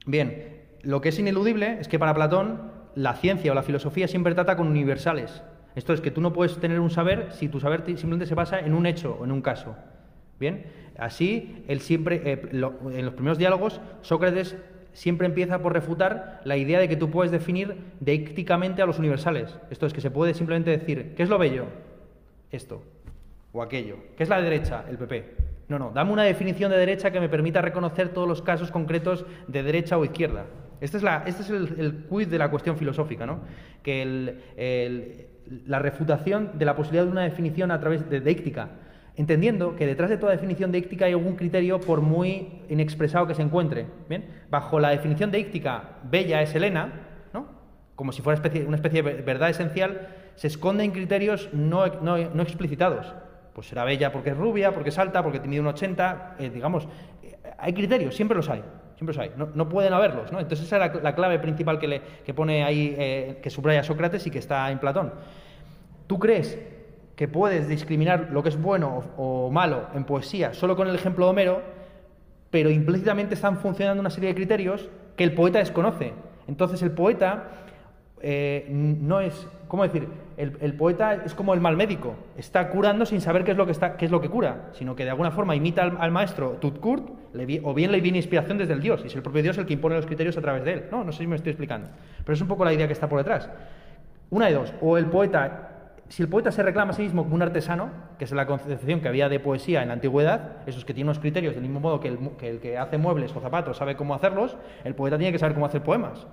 [0.06, 4.36] Bien, lo que es ineludible es que para Platón la ciencia o la filosofía siempre
[4.36, 5.42] trata con universales,
[5.76, 8.60] esto es que tú no puedes tener un saber si tu saber simplemente se basa
[8.60, 9.76] en un hecho o en un caso.
[10.40, 10.66] Bien,
[10.98, 14.58] así él siempre, eh, en los primeros diálogos, Sócrates
[14.94, 19.58] siempre empieza por refutar la idea de que tú puedes definir deícticamente a los universales.
[19.70, 21.66] Esto es que se puede simplemente decir, ¿qué es lo bello?
[22.52, 22.84] Esto
[23.54, 23.98] o aquello.
[24.16, 24.86] ¿Qué es la derecha?
[24.90, 25.36] El PP.
[25.68, 29.26] No, no, dame una definición de derecha que me permita reconocer todos los casos concretos
[29.48, 30.46] de derecha o izquierda.
[30.82, 33.42] Este es, la, este es el, quiz de la cuestión filosófica, ¿no?
[33.84, 35.28] Que el,
[35.66, 38.70] la refutación de la posibilidad de una definición a través de deíctica,
[39.16, 43.42] entendiendo que detrás de toda definición deíctica hay algún criterio por muy inexpresado que se
[43.42, 43.88] encuentre.
[44.08, 44.26] ¿bien?
[44.50, 46.94] Bajo la definición deíctica, bella es Helena,
[47.34, 47.48] ¿no?
[47.96, 53.14] como si fuera una especie de verdad esencial, se esconden criterios no, no, no, explicitados.
[53.54, 56.88] Pues será bella porque es rubia, porque es alta, porque mide un 80, eh, digamos,
[57.22, 58.64] eh, hay criterios, siempre los hay.
[59.02, 60.32] Siempre hay, no, no pueden haberlos.
[60.32, 60.40] ¿no?
[60.40, 63.82] Entonces esa es la, la clave principal que, le, que pone ahí, eh, que subraya
[63.82, 65.12] Sócrates y que está en Platón.
[66.06, 66.60] ¿Tú crees
[67.16, 70.94] que puedes discriminar lo que es bueno o, o malo en poesía solo con el
[70.94, 71.62] ejemplo de Homero,
[72.52, 74.88] pero implícitamente están funcionando una serie de criterios
[75.18, 76.14] que el poeta desconoce?
[76.48, 77.46] Entonces el poeta
[78.22, 80.08] eh, no es, ¿cómo decir?
[80.38, 83.72] El, poeta es como el mal médico, está curando sin saber qué es lo que,
[83.72, 87.10] está, qué es lo que cura, sino que de alguna forma imita al, maestro Tutkurt,
[87.64, 89.74] o bien le viene inspiración desde el Dios, y es el propio Dios el que
[89.74, 90.86] impone los criterios a través de él.
[90.92, 91.90] No, no sé si me estoy explicando,
[92.24, 93.50] pero es un poco la idea que está por detrás.
[94.32, 95.72] Una de dos, o el poeta
[96.12, 99.00] si el poeta se reclama a sí mismo como un artesano, que es la concepción
[99.00, 102.02] que había de poesía en la antigüedad, esos que tienen unos criterios del mismo modo
[102.02, 105.54] que el, que hace muebles o zapatos sabe cómo hacerlos, el poeta tiene que saber
[105.54, 106.28] cómo hacer poemas.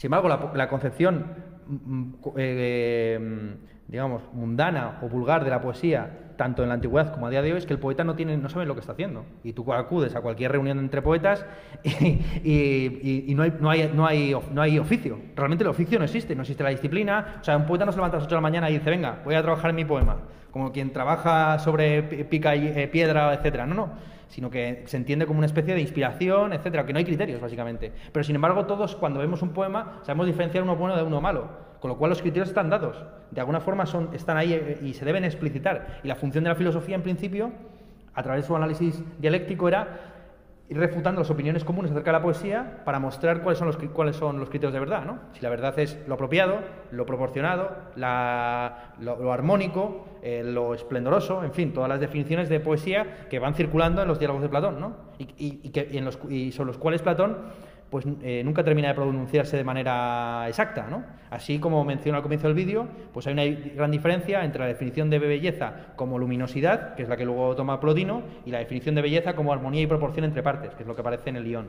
[0.00, 1.26] Sin embargo, la, la concepción,
[2.38, 3.54] eh,
[3.86, 7.52] digamos, mundana o vulgar de la poesía, tanto en la antigüedad como a día de
[7.52, 9.26] hoy, es que el poeta no, tiene, no sabe lo que está haciendo.
[9.44, 11.44] Y tú acudes a cualquier reunión entre poetas
[11.84, 15.18] y, no, hay, no, hay, no hay oficio.
[15.36, 17.36] Realmente el oficio no existe, no existe la disciplina.
[17.38, 18.88] O sea, un poeta no se levanta a las 8 de la mañana y dice,
[18.88, 20.16] venga, voy a trabajar en mi poema.
[20.50, 23.66] Como quien trabaja sobre pica y eh, piedra, etcétera.
[23.66, 27.04] No, no sino que se entiende como una especie de inspiración, etcétera, que no hay
[27.04, 27.92] criterios, básicamente.
[28.12, 31.48] Pero sin embargo, todos cuando vemos un poema sabemos diferenciar uno bueno de uno malo,
[31.80, 33.04] con lo cual los criterios están dados.
[33.32, 36.00] De alguna forma son, están ahí y se deben explicitar.
[36.04, 37.50] Y la función de la filosofía, en principio,
[38.14, 40.09] a través de su análisis dialéctico, era
[40.70, 44.14] ir refutando las opiniones comunes acerca de la poesía para mostrar cuáles son los, cuáles
[44.14, 45.04] son los criterios de verdad.
[45.04, 45.18] ¿no?
[45.32, 46.60] Si la verdad es lo apropiado,
[46.92, 53.26] lo proporcionado, la, lo, armónico, eh, lo esplendoroso, en fin, todas las definiciones de poesía
[53.28, 55.10] que van circulando en los diálogos de Platón, ¿no?
[55.18, 57.36] y, y, que, y, en los, sobre los cuales Platón
[57.90, 60.86] pues eh, nunca termina de pronunciarse de manera exacta.
[60.88, 61.02] ¿no?
[61.30, 65.10] Así como menciono al comienzo del vídeo, pues hay una gran diferencia entre la definición
[65.10, 69.02] de belleza como luminosidad, que es la que luego toma Plotino, y la definición de
[69.02, 71.68] belleza como armonía y proporción entre partes, que es lo que aparece en el guion.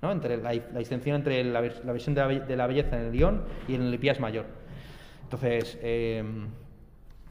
[0.00, 0.10] ¿no?
[0.12, 3.94] Entre la, distinción entre la, visión de la, belleza en el guion y en el
[3.94, 4.46] Hipias mayor.
[5.24, 6.24] Entonces, eh,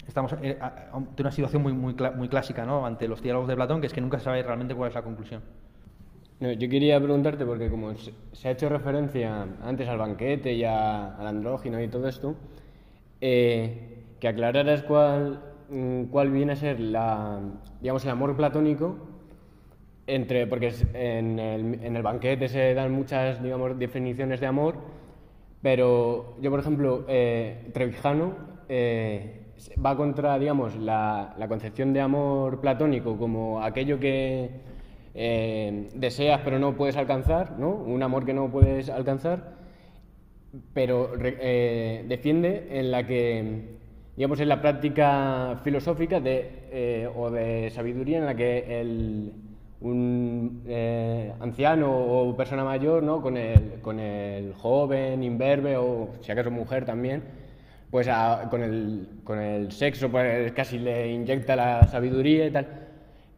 [0.07, 2.85] estamos ante una situación muy clásica ¿no?
[2.85, 5.01] ante los diálogos de Platón, que es que nunca se sabe realmente cuál es la
[5.01, 5.41] conclusión.
[6.39, 11.15] No, yo quería preguntarte, porque como se ha hecho referencia antes al banquete y a,
[11.17, 12.35] al andrógino y todo esto,
[13.19, 15.41] eh, que aclararas cuál,
[16.11, 17.41] cuál viene a ser la,
[17.81, 18.95] digamos, el amor platónico,
[20.07, 24.75] entre, porque en el, en el banquete se dan muchas digamos, definiciones de amor,
[25.61, 28.33] pero yo, por ejemplo, eh, Trevijano
[28.69, 29.41] eh,
[29.85, 34.49] va contra digamos, la, la concepción de amor platónico como aquello que
[35.13, 37.69] eh, deseas pero no puedes alcanzar, ¿no?
[37.69, 39.53] Un amor que no puedes alcanzar,
[40.73, 43.61] pero eh, defiende en la que,
[44.15, 49.33] digamos, en la práctica filosófica de, o de sabiduría en la que el
[49.81, 53.21] un eh, anciano o persona mayor, ¿no?
[53.21, 57.23] Con el, con el joven, imberbe o si acaso mujer también,
[57.89, 58.09] pues
[58.49, 62.67] con, el, con el sexo pues casi le inyecta la sabiduría y tal.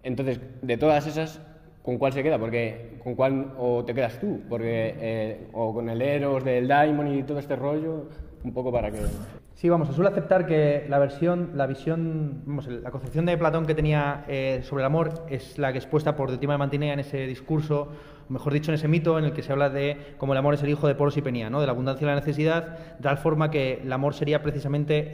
[0.04, 1.42] Entonces, de todas esas,
[1.84, 2.38] ¿con cuál se queda?
[2.38, 7.16] Porque con cuál o te quedas tú, porque eh, o con el Eros del Daimon
[7.16, 8.06] y todo este rollo,
[8.44, 9.00] un poco para que
[9.62, 13.68] Sí, vamos, se suele aceptar que la versión, la visión, vamos, la concepción de Platón
[13.68, 17.00] que tenía eh, sobre el amor es la que expuesta por Diotima de Mantinea en
[17.00, 17.90] ese discurso
[18.30, 20.64] mejor dicho, en ese mito en el que se habla de cómo el amor es
[20.64, 21.60] el hijo de Poros y Penía, ¿no?
[21.60, 25.12] de la abundancia y la necesidad, de tal forma que el amor sería precisamente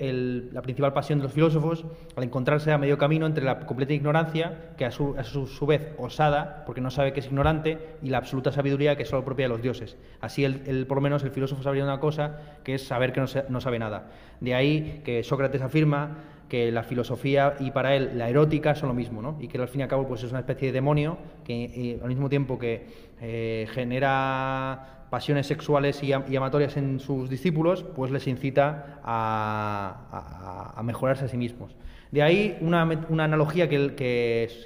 [0.52, 1.86] la principal pasión de los filósofos
[2.16, 5.94] al encontrarse a medio camino entre la completa ignorancia, que a su, a su, vez
[5.98, 9.46] osada, porque no sabe que es ignorante, y la absoluta sabiduría, que es solo propia
[9.46, 9.98] de los dioses.
[10.22, 13.28] Así, el, por lo menos, el filósofo sabría una cosa, que es saber que no,
[13.50, 14.10] no sabe nada.
[14.40, 16.18] De ahí que Sócrates afirma
[16.50, 19.38] que la filosofía y para él la erótica son lo mismo, ¿no?
[19.40, 22.08] Y que al fin y al cabo pues es una especie de demonio que al
[22.08, 22.88] mismo tiempo que
[23.22, 31.28] eh, genera pasiones sexuales y, amatorias en sus discípulos, pues les incita a, mejorarse a
[31.28, 31.76] sí mismos.
[32.12, 33.96] De ahí una, analogía que,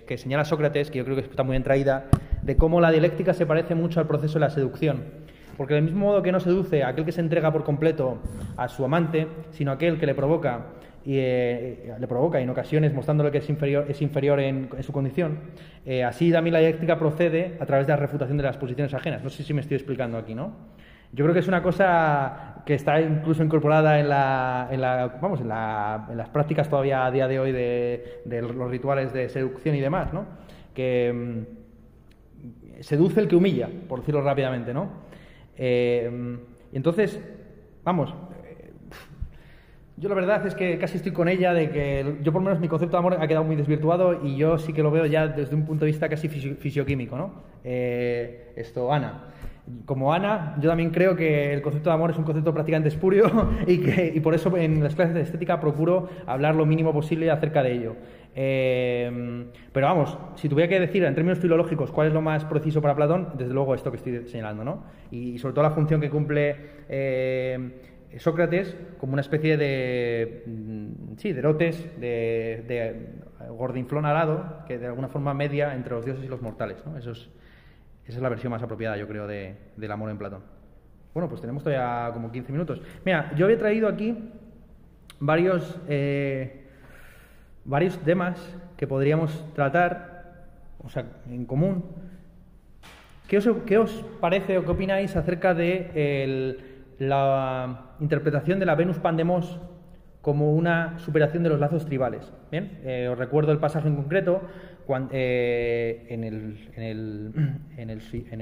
[0.08, 2.06] que, señala Sócrates, que yo creo que está muy bien traída,
[2.42, 5.04] de cómo la dialéctica se parece mucho al proceso de la seducción.
[5.58, 8.18] Porque del mismo modo que no seduce a aquel que se entrega por completo
[8.58, 10.66] a su amante, sino aquel que le provoca
[11.04, 15.40] y eh, le provoca en ocasiones mostrándole que es inferior, es inferior en, su condición.
[15.86, 19.24] Eh, así también la dialéctica procede a través de la refutación de las posiciones ajenas.
[19.24, 20.54] No sé si me estoy explicando aquí, ¿no?
[21.14, 25.42] Yo creo que es una cosa que está incluso incorporada en, la, en, la, vamos,
[25.42, 29.28] en, la, en las prácticas todavía a día de hoy de, de, los rituales de
[29.28, 30.26] seducción y demás, ¿no?
[30.74, 34.90] Que mm, seduce el que humilla, por decirlo rápidamente, ¿no?
[35.58, 36.38] Eh,
[36.72, 37.20] y entonces,
[37.84, 38.16] vamos,
[39.98, 42.60] yo la verdad es que casi estoy con ella de que yo por lo menos
[42.60, 45.28] mi concepto de amor ha quedado muy desvirtuado y yo sí que lo veo ya
[45.28, 47.34] desde un punto de vista casi fisioquímico, ¿no?
[47.64, 49.26] Eh, esto, Ana.
[49.86, 53.50] Como Ana, yo también creo que el concepto de amor es un concepto prácticamente espurio
[53.68, 57.30] y, que, y por eso en las clases de estética procuro hablar lo mínimo posible
[57.30, 57.96] acerca de ello.
[58.34, 62.82] Eh, pero vamos, si tuviera que decir en términos filológicos cuál es lo más preciso
[62.82, 64.84] para Platón, desde luego esto que estoy señalando, ¿no?
[65.12, 66.56] Y, sobre todo la función que cumple
[66.88, 67.72] eh,
[68.20, 74.88] Sócrates como una especie de, mm, sí, de erotes, de, de gordinflón alado, que de
[74.88, 76.78] alguna forma media entre los dioses y los mortales.
[76.98, 77.30] Eso es,
[78.06, 80.42] esa es la versión más apropiada, yo creo, de, del amor en Platón.
[81.14, 82.82] Bueno, pues tenemos todavía como 15 minutos.
[83.06, 84.18] Mira, yo había traído aquí
[85.20, 86.68] varios, eh,
[87.66, 88.40] varios temas
[88.78, 90.48] que podríamos tratar,
[90.80, 91.84] o sea, en común.
[93.28, 95.92] ¿Qué os, qué os parece o qué opináis acerca de
[96.24, 96.71] el,
[97.02, 99.60] la interpretación de la Venus Pandemos
[100.22, 102.32] como una superación de los lazos tribales.
[102.52, 104.44] Bien, eh, os recuerdo el pasaje en concreto
[105.12, 106.24] eh, en,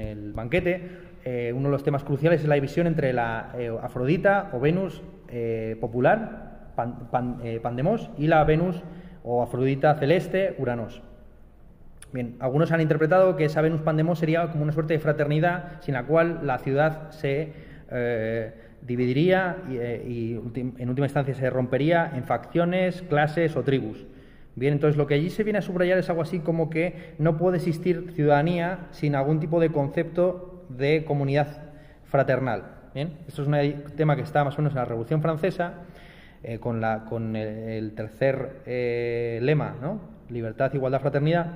[0.00, 0.90] el, banquete.
[1.24, 3.52] Eh, uno de los temas cruciales es la división entre la
[3.82, 5.02] Afrodita o Venus
[5.80, 6.72] popular,
[7.62, 8.82] Pandemos, y la Venus
[9.24, 11.02] o Afrodita celeste, Uranos.
[12.12, 15.94] Bien, algunos han interpretado que esa Venus Pandemos sería como una suerte de fraternidad sin
[15.94, 22.24] la cual la ciudad se eh, dividiría eh, y, en última instancia se rompería en
[22.24, 24.06] facciones, clases o tribus.
[24.56, 27.36] Bien, entonces lo que allí se viene a subrayar es algo así como que no
[27.36, 31.70] puede existir ciudadanía sin algún tipo de concepto de comunidad
[32.04, 32.64] fraternal.
[32.94, 35.74] Bien, esto es un tema que está más o menos en la Revolución Francesa
[36.42, 38.62] eh, con, la, con el, tercer
[39.42, 40.00] lema, ¿no?
[40.28, 41.46] Libertad, igualdad, fraternidad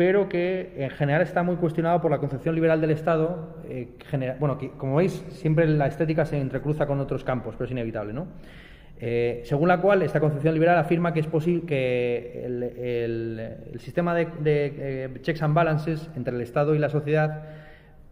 [0.00, 3.58] pero que en general está muy cuestionado por la concepción liberal del Estado.
[3.68, 3.98] Eh,
[4.40, 8.26] bueno, como veis, siempre la estética se entrecruza con otros campos, pero es inevitable, ¿no?
[8.98, 14.28] Eh, según la cual esta concepción liberal afirma que es posible que el, sistema de,
[14.42, 17.42] eh, checks and balances entre el Estado y la sociedad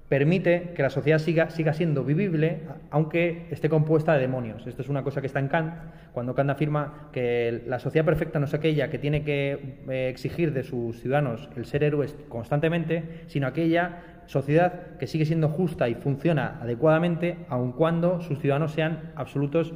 [0.08, 4.66] permite que la sociedad siga, siga siendo vivible aunque esté compuesta de demonios.
[4.66, 5.74] Esto es una cosa que está en Kant,
[6.12, 10.52] cuando Kant afirma que la sociedad perfecta no es aquella que tiene que eh, exigir
[10.52, 15.94] de sus ciudadanos el ser héroes constantemente, sino aquella sociedad que sigue siendo justa y
[15.94, 19.74] funciona adecuadamente aun cuando sus ciudadanos sean absolutos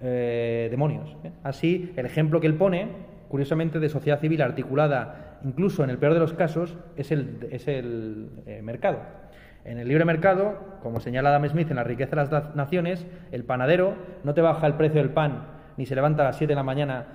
[0.00, 1.16] eh, demonios.
[1.24, 1.32] ¿eh?
[1.42, 2.88] Así, el ejemplo que él pone,
[3.28, 7.66] curiosamente, de sociedad civil articulada, incluso en el peor de los casos, es el, es
[7.66, 8.28] el
[8.62, 9.21] mercado.
[9.64, 13.44] En el libre mercado, como señala Adam Smith en La riqueza de las naciones, el
[13.44, 13.94] panadero
[14.24, 16.62] no te baja el precio del pan ni se levanta a las 7 de la
[16.62, 17.06] mañana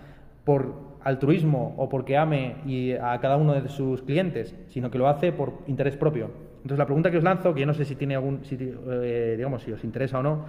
[0.44, 5.07] por altruismo o porque ame y a cada uno de sus clientes, sino que lo
[5.07, 6.32] hace por interés propio.
[6.57, 9.36] Entonces la pregunta que os lanzo, que yo no sé si tiene algún, si, eh,
[9.38, 10.45] digamos, si os interesa o no,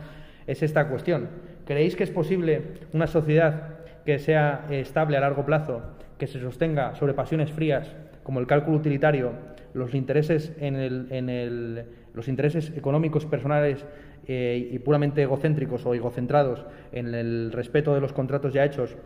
[0.46, 1.28] es esta cuestión.
[1.64, 5.82] ¿Creéis que es posible una sociedad que sea estable a largo plazo,
[6.16, 9.32] que se sostenga sobre pasiones frías como el cálculo utilitario,
[9.74, 11.84] los intereses, en el,
[12.14, 13.84] los intereses económicos personales
[14.26, 18.96] eh, y puramente egocéntricos o egocentrados en el respeto de los contratos ya hechos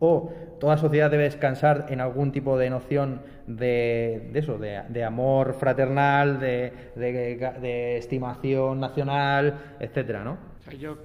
[0.00, 6.40] o toda sociedad debe descansar en algún tipo de noción de, eso, de, amor fraternal,
[6.40, 10.38] de, de, estimación nacional, etcétera, ¿no?
[10.78, 10.96] yo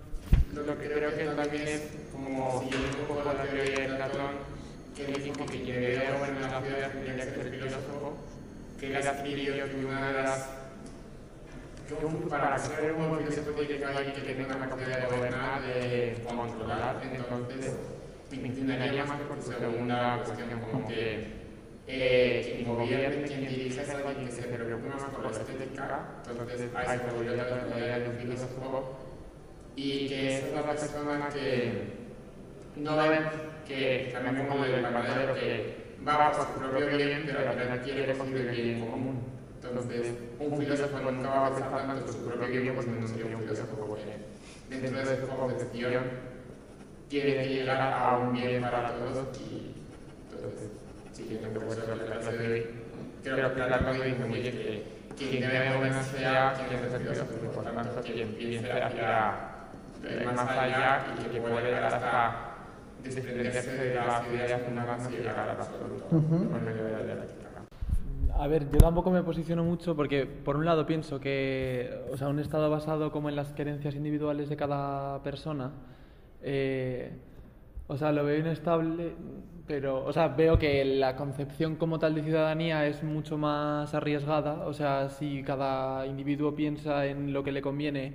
[0.53, 4.31] lo que creo que también es como un poco la teoría de Platón,
[4.95, 8.13] que dijo que quien debe gobernar la ciudad tendría que ser filósofo,
[8.79, 10.49] que era Sirio que una de las
[11.87, 11.95] que
[12.29, 16.17] para ser un buen filósofo tiene que alguien que tenga una capacidad de gobernar, de
[16.25, 17.75] controlar, entonces
[18.31, 21.45] me inclinaría más por segunda cuestión, como que
[21.87, 26.69] eh, quien gobierne, quien dirige es alguien que se preocupa más por la estética, entonces
[26.73, 28.97] ahí se volvió la idea de un filósofo,
[29.75, 31.83] y que es una persona que
[32.77, 33.23] no ven
[33.67, 38.17] que también como el panadero que va por su propio bien, pero al final quiere
[38.17, 39.23] construir el bien común.
[39.63, 43.41] Entonces, un filósofo nunca va a pensar tanto su propio bien, pues no sería un
[43.41, 44.17] filósofo, porque
[44.69, 46.03] dentro de su concepción
[47.09, 49.75] tiene que llegar a un bien para todos y
[50.31, 50.69] entonces,
[51.11, 52.67] siguiendo un poco la clase de hoy,
[53.23, 57.63] creo que dice muy bien que quien debe gobernar sea quien es el filósofo, por
[57.63, 59.55] tanto, quien piense hacia
[60.25, 62.54] más allá y que puede llegar hasta
[63.05, 67.45] desprenderse de las ideas humanas y llegar al absoluto por medio de la dialéctica.
[68.37, 72.27] A ver, yo tampoco me posiciono mucho porque, por un lado, pienso que o sea,
[72.27, 75.71] un estado basado como en las creencias individuales de cada persona
[76.47, 77.11] eh,
[77.87, 79.13] o sea, lo veo inestable,
[79.67, 84.65] pero, o sea, veo que la concepción como tal de ciudadanía es mucho más arriesgada.
[84.67, 88.13] O sea, si cada individuo piensa en lo que le conviene,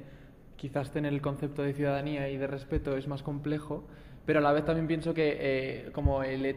[0.57, 3.85] quizás tener el concepto de ciudadanía y de respeto es más complejo.
[4.31, 6.55] Pero a la vez también pienso que, eh, como el,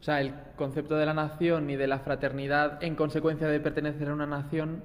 [0.00, 4.08] o sea, el concepto de la nación y de la fraternidad en consecuencia de pertenecer
[4.08, 4.82] a una nación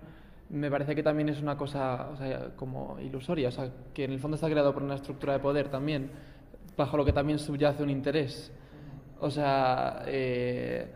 [0.50, 4.12] me parece que también es una cosa o sea, como ilusoria, o sea, que en
[4.12, 6.12] el fondo está creado por una estructura de poder también,
[6.78, 8.52] bajo lo que también subyace un interés.
[9.20, 10.94] O sea, eh,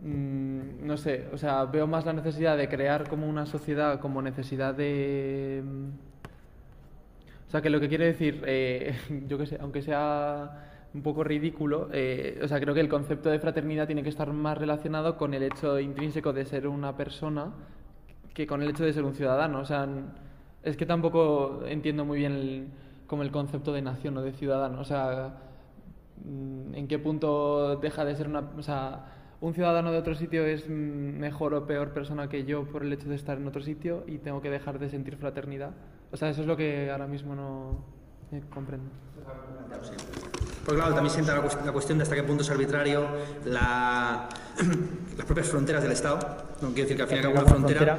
[0.00, 4.20] mm, no sé, o sea, veo más la necesidad de crear como una sociedad, como
[4.20, 5.62] necesidad de...
[7.52, 8.96] o sea, que lo que quiere decir, eh,
[9.28, 13.28] yo qué sé, aunque sea un poco ridículo, eh, o sea, creo que el concepto
[13.28, 17.52] de fraternidad tiene que estar más relacionado con el hecho intrínseco de ser una persona
[18.32, 19.60] que con el hecho de ser un ciudadano.
[19.60, 19.86] O sea,
[20.62, 22.68] es que tampoco entiendo muy bien el,
[23.06, 24.80] como el concepto de nación o de ciudadano.
[24.80, 25.34] O sea,
[26.24, 28.50] ¿en qué punto deja de ser una...
[28.56, 29.04] O sea,
[29.42, 33.10] un ciudadano de otro sitio es mejor o peor persona que yo por el hecho
[33.10, 35.74] de estar en otro sitio y tengo que dejar de sentir fraternidad.
[36.12, 37.84] O sea, eso es lo que ahora mismo no
[38.50, 38.90] comprendo.
[40.64, 43.06] Pues claro, también sienta la, cuestión de hasta qué punto es arbitrario
[43.46, 44.28] la,
[45.16, 46.18] las propias fronteras del Estado.
[46.60, 47.98] No quiero decir que al fin y al cabo la frontera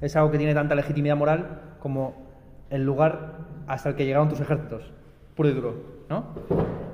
[0.00, 2.30] es algo que tiene tanta legitimidad moral como
[2.70, 4.90] el lugar hasta el que llegaron tus ejércitos,
[5.36, 5.74] puro y duro,
[6.08, 6.26] ¿no?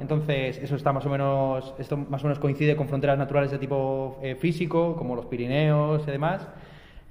[0.00, 3.58] Entonces, eso está más o menos, esto más o menos coincide con fronteras naturales de
[3.58, 6.48] tipo eh, físico, como los Pirineos y demás.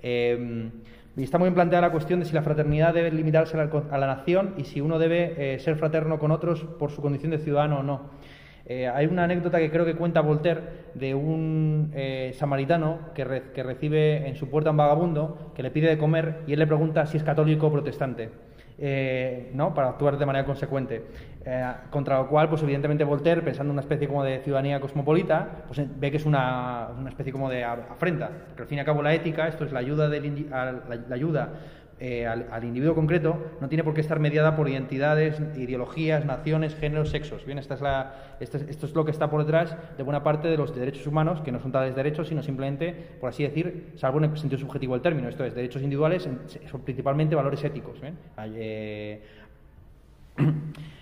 [0.01, 0.71] Eh,
[1.17, 4.07] y está muy bien planteada la cuestión de si la fraternidad debe limitarse a la,
[4.07, 7.79] nación y si uno debe eh, ser fraterno con otros por su condición de ciudadano
[7.79, 8.11] o no.
[8.67, 10.61] Eh, hay una anécdota que creo que cuenta Voltaire
[10.93, 15.87] de un eh, samaritano que, recibe en su puerta a un vagabundo que le pide
[15.87, 18.29] de comer y él le pregunta si es católico o protestante.
[19.53, 19.73] ¿no?
[19.73, 21.03] para actuar de manera consecuente.
[21.49, 25.63] Eh, contra lo cual, pues evidentemente Voltaire, pensando en una especie como de ciudadanía cosmopolita,
[25.65, 28.29] pues ve que es una, una especie como de afrenta.
[28.47, 30.45] Porque al fin y al cabo la ética, esto es la ayuda, del,
[31.99, 37.11] eh, al, individuo concreto no tiene por qué estar mediada por identidades, ideologías, naciones, géneros,
[37.11, 37.45] sexos.
[37.45, 40.57] Bien, esta es la, esto, es, lo que está por detrás de buena parte de
[40.57, 44.25] los derechos humanos, que no son tales derechos, sino simplemente, por así decir, salvo en
[44.25, 46.27] el sentido subjetivo del término, esto es, derechos individuales
[46.69, 48.01] son principalmente valores éticos.
[48.37, 49.21] Eh,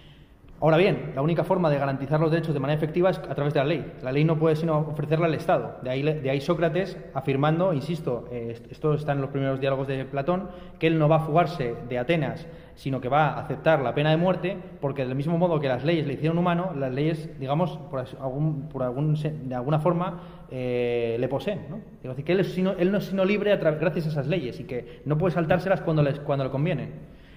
[0.65, 3.53] Ahora bien, la única forma de garantizar los derechos de manera efectiva es a través
[3.53, 3.93] de la ley.
[4.01, 5.77] La ley no puede sino ofrecerla al Estado.
[5.83, 10.05] De ahí, de ahí Sócrates afirmando, insisto, eh, esto está en los primeros diálogos de
[10.05, 13.93] Platón, que él no va a fugarse de Atenas, sino que va a aceptar la
[13.93, 17.39] pena de muerte, porque del mismo modo que las leyes le hicieron humano, las leyes,
[17.39, 20.19] digamos, por, algún, por algún, de alguna forma,
[20.49, 21.67] eh, le poseen.
[21.69, 21.79] ¿no?
[22.01, 24.63] Es decir, que él, es él no es sino libre gracias a esas leyes y
[24.63, 26.89] que no puede saltárselas cuando, les, cuando le conviene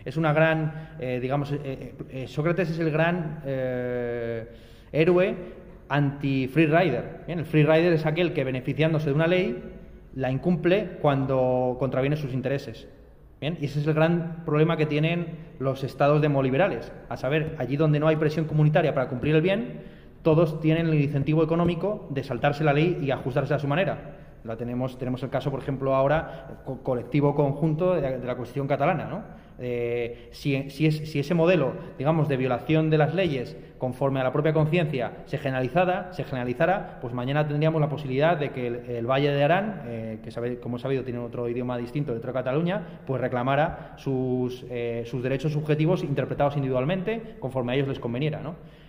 [0.09, 3.43] es una gran, eh, digamos, eh, eh, Sócrates es el gran
[4.91, 5.35] héroe
[5.89, 7.25] anti-free rider.
[7.27, 9.63] Bien, el free rider es aquel que beneficiándose de una ley
[10.15, 12.89] la incumple cuando contraviene sus intereses.
[13.41, 15.27] Bien, y ese es el gran problema que tienen
[15.59, 16.91] los estados demoliberales.
[17.09, 19.83] A saber, allí donde no hay presión comunitaria para cumplir el bien,
[20.23, 24.17] todos tienen el incentivo económico de saltarse la ley y ajustarse a su manera.
[24.45, 29.05] La tenemos, tenemos el caso, por ejemplo, ahora, colectivo conjunto de, la, Constitución catalana.
[29.05, 29.23] ¿no?
[29.61, 34.25] Eh, si, si, es, si, ese modelo, digamos, de violación de las leyes conforme a
[34.25, 39.07] la propia conciencia se generalizara, se generalizara, pues mañana tendríamos la posibilidad de que el,
[39.07, 43.01] Valle de Arán, eh, que como he sabido tiene otro idioma distinto dentro de Cataluña,
[43.07, 48.41] pues reclamara sus, eh, derechos subjetivos interpretados individualmente conforme a ellos les conveniera.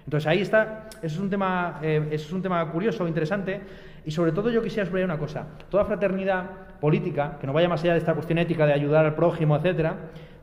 [0.06, 3.62] Entonces ahí está, eso es un tema, eso es un tema curioso, interesante.
[4.06, 5.48] Y sobre todo yo quisiera subrayar una cosa.
[5.70, 6.46] Toda fraternidad
[6.80, 9.98] política, que no vaya más allá de esta cuestión ética de ayudar al prójimo, etcétera,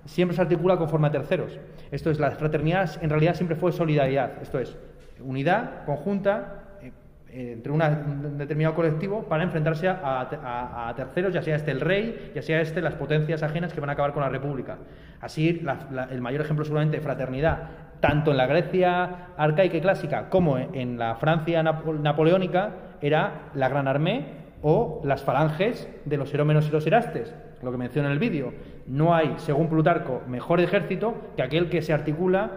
[0.06, 1.58] siempre se articula conforme a terceros.
[1.90, 4.42] Esto es, la fraternidad en realidad siempre fue solidaridad.
[4.42, 4.76] Esto es,
[5.20, 6.92] unidad conjunta eh,
[7.30, 12.42] eh, entre un determinado colectivo para enfrentarse a, terceros, ya sea este el rey, ya
[12.42, 14.78] sea este las potencias ajenas que van a acabar con la república.
[15.20, 15.62] Así,
[16.10, 20.98] el mayor ejemplo seguramente de fraternidad tanto en la Grecia arcaica y clásica como en
[20.98, 22.70] la Francia napoleónica,
[23.00, 24.26] era la Gran Armée
[24.62, 28.52] o las falanges de los herómenos y los erastes, lo que menciona en el vídeo.
[28.86, 32.50] No hay, según Plutarco, mejor ejército que aquel que se articula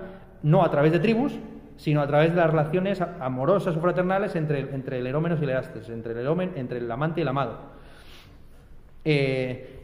[0.44, 1.38] no a través de tribus,
[1.78, 5.50] sino a través de las relaciones amorosas o fraternales entre, entre el herómenos y el
[5.52, 7.58] erastes, entre el, entre el amante y el amado.
[9.06, 9.80] Eh,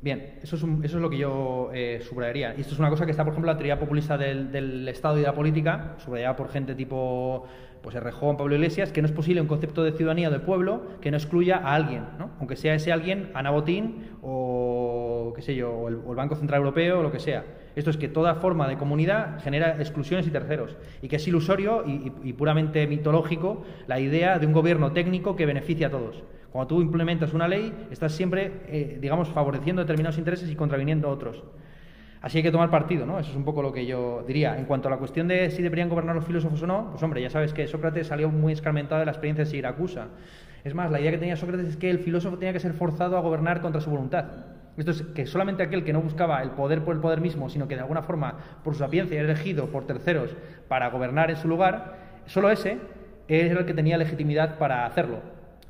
[0.00, 2.54] Bien, eso es, eso es lo que yo eh, subrayaría.
[2.56, 5.20] Y esto es una cosa que está, por ejemplo, la teoría populista del, Estado y
[5.22, 7.46] de la política, subrayada por gente tipo
[7.82, 11.10] pues Errejón, Pablo Iglesias, que no es posible un concepto de ciudadanía del pueblo que
[11.10, 12.30] no excluya a alguien, ¿no?
[12.38, 17.00] aunque sea ese alguien Ana Botín o, qué sé yo, o el, Banco Central Europeo
[17.00, 17.44] o lo que sea.
[17.76, 21.84] Esto es que toda forma de comunidad genera exclusiones y terceros, y que es ilusorio
[21.86, 26.24] y puramente mitológico la idea de un gobierno técnico que beneficia a todos.
[26.50, 31.44] Cuando tú implementas una ley, estás siempre, eh, digamos, favoreciendo determinados intereses y contraviniendo otros.
[32.20, 33.18] Así hay que tomar partido, ¿no?
[33.18, 34.58] Eso es un poco lo que yo diría.
[34.58, 37.22] En cuanto a la cuestión de si deberían gobernar los filósofos o no, pues hombre,
[37.22, 40.08] ya sabes que Sócrates salió muy escarmentado de la experiencia de Siracusa.
[40.64, 43.16] Es más, la idea que tenía Sócrates es que el filósofo tenía que ser forzado
[43.16, 44.24] a gobernar contra su voluntad.
[44.76, 47.66] Esto es que solamente aquel que no buscaba el poder por el poder mismo, sino
[47.66, 50.36] que de alguna forma por su sapiencia era elegido por terceros
[50.68, 51.96] para gobernar en su lugar,
[52.26, 52.78] solo ese
[53.28, 55.18] era el que tenía legitimidad para hacerlo.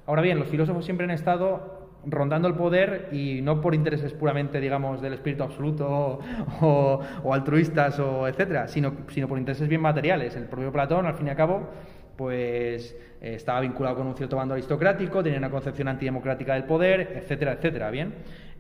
[0.07, 4.61] Ahora bien, los filósofos siempre han estado rondando el poder y no por intereses puramente,
[4.61, 6.21] digamos, del espíritu absoluto
[6.61, 10.37] o, altruistas o etcétera, sino, sino por intereses bien materiales.
[10.37, 11.69] El propio Platón, al fin y al cabo,
[12.17, 17.13] pues eh, estaba vinculado con un cierto bando aristocrático, tenía una concepción antidemocrática del poder,
[17.17, 18.15] etcétera, etcétera, ¿bien?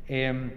[0.06, 0.52] Em,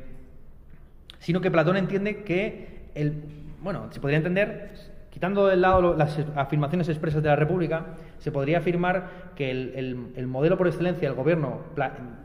[1.19, 3.23] sino que Platón entiende que el,
[3.61, 4.71] bueno, se podría entender
[5.11, 7.85] Quitando del lado las afirmaciones expresas de la República,
[8.21, 11.61] se podría afirmar que el, modelo por excelencia del gobierno,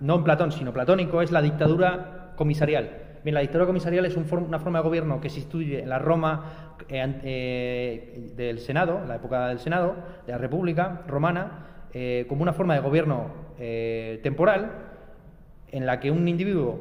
[0.03, 2.91] no en Platón, sino platónico, es la dictadura comisarial.
[3.25, 6.77] Bien, la dictadura comisarial es una forma de gobierno que se instituye en la Roma
[6.91, 9.97] eh, eh, del Senado, la época del Senado,
[10.27, 14.71] de la República romana, eh, como una forma de gobierno temporal
[15.73, 16.79] en la que un individuo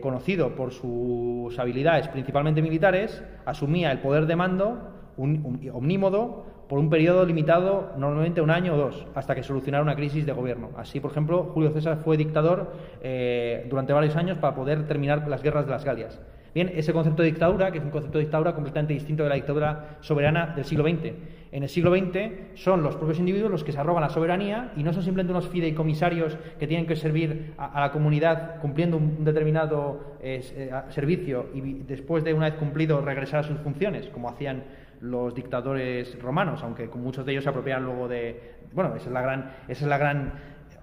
[0.00, 6.88] conocido por sus habilidades principalmente militares asumía el poder de mando un, omnímodo por un
[6.88, 10.70] periodo limitado, normalmente un año o dos, hasta que solucionara una crisis de gobierno.
[10.76, 12.72] Así, por ejemplo, Julio César fue dictador
[13.02, 16.20] eh, durante varios años para poder terminar las guerras de las Galias.
[16.54, 19.34] Bien, ese concepto de dictadura, que es un concepto de dictadura completamente distinto de la
[19.34, 21.12] dictadura soberana del siglo XX.
[21.50, 24.84] En el siglo XX son los propios individuos los que se arrogan la soberanía y
[24.84, 30.16] no son simplemente unos fideicomisarios que tienen que servir a, la comunidad cumpliendo un determinado
[30.22, 30.42] eh,
[30.90, 34.62] servicio y después de una vez cumplido regresar a sus funciones, como hacían
[35.00, 38.54] los dictadores romanos, aunque muchos de ellos se apropiaron luego de...
[38.72, 40.32] Bueno, esa es la gran, esa es la gran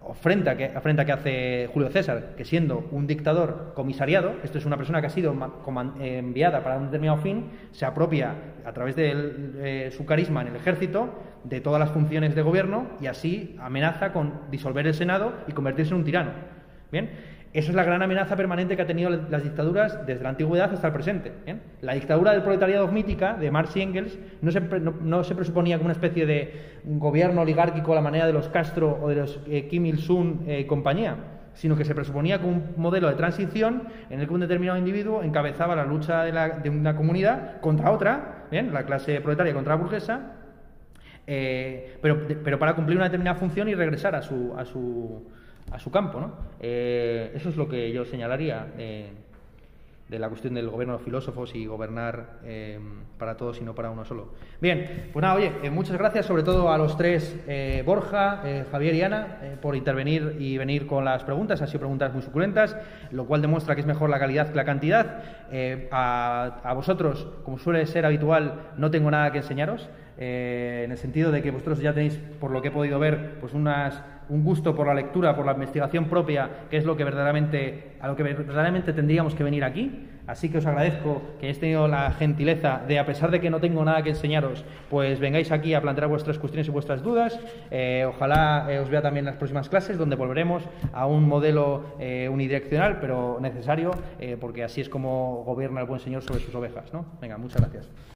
[0.04, 4.78] ofrenda que, afrenta que hace Julio César, que siendo un dictador comisariado, esto es una
[4.78, 5.36] persona que ha sido
[6.00, 8.36] enviada para un determinado fin, se apropia
[8.66, 9.14] a través de
[9.58, 11.14] eh, su carisma en el ejército
[11.44, 15.92] de todas las funciones de gobierno y así amenaza con disolver el Senado y convertirse
[15.92, 16.32] en un tirano.
[16.92, 17.10] Bien,
[17.54, 20.88] esa es la gran amenaza permanente que ha tenido las dictaduras desde la antigüedad hasta
[20.88, 21.34] el presente.
[21.82, 25.88] La dictadura del proletariado mítica de Marx y Engels no se, no, se, presuponía como
[25.88, 29.68] una especie de gobierno oligárquico a la manera de los Castro o de los eh,
[29.68, 31.18] Kim Il-sung eh, y compañía,
[31.54, 35.22] sino que se presuponía como un modelo de transición en el que un determinado individuo
[35.22, 38.74] encabezaba la lucha de, una comunidad contra otra, ¿bien?
[38.74, 40.36] la clase proletaria contra la burguesa,
[41.28, 44.54] eh, pero, pero para cumplir una determinada función y regresar a su
[45.72, 46.20] a su campo.
[46.20, 46.32] ¿no?
[46.60, 48.74] Eh, eso es lo que yo señalaría.
[48.78, 49.10] Eh,
[50.12, 52.78] de la cuestión del gobierno de los filósofos y gobernar eh,
[53.18, 54.34] para todos y no para uno solo.
[54.60, 58.96] Bien, pues nada, oye, eh, muchas gracias sobre todo a los tres, eh, Borja, Javier
[58.96, 61.62] y Ana, por intervenir y venir con las preguntas.
[61.62, 62.76] Han sido preguntas muy suculentas,
[63.12, 65.24] lo cual demuestra que es mejor la calidad que la cantidad.
[65.92, 69.90] A, a, vosotros, como suele ser habitual, no tengo nada que enseñaros.
[70.18, 73.54] en el sentido de que vosotros ya tenéis, por lo que he podido ver, pues
[73.54, 77.94] unas un gusto por la lectura, por la investigación propia, que es lo que verdaderamente,
[78.00, 80.08] a lo que verdaderamente tendríamos que venir aquí.
[80.28, 83.60] Así que os agradezco que hayáis tenido la gentileza de, a pesar de que no
[83.60, 87.40] tengo nada que enseñaros, pues vengáis aquí a plantear vuestras cuestiones y vuestras dudas.
[87.72, 91.96] Eh, ojalá eh, os vea también en las próximas clases, donde volveremos a un modelo
[92.00, 93.92] eh, unidireccional, pero necesario,
[94.40, 96.94] porque así es como gobierna el buen Señor sobre sus ovejas.
[96.94, 97.06] ¿no?
[97.20, 97.90] Venga, muchas gracias.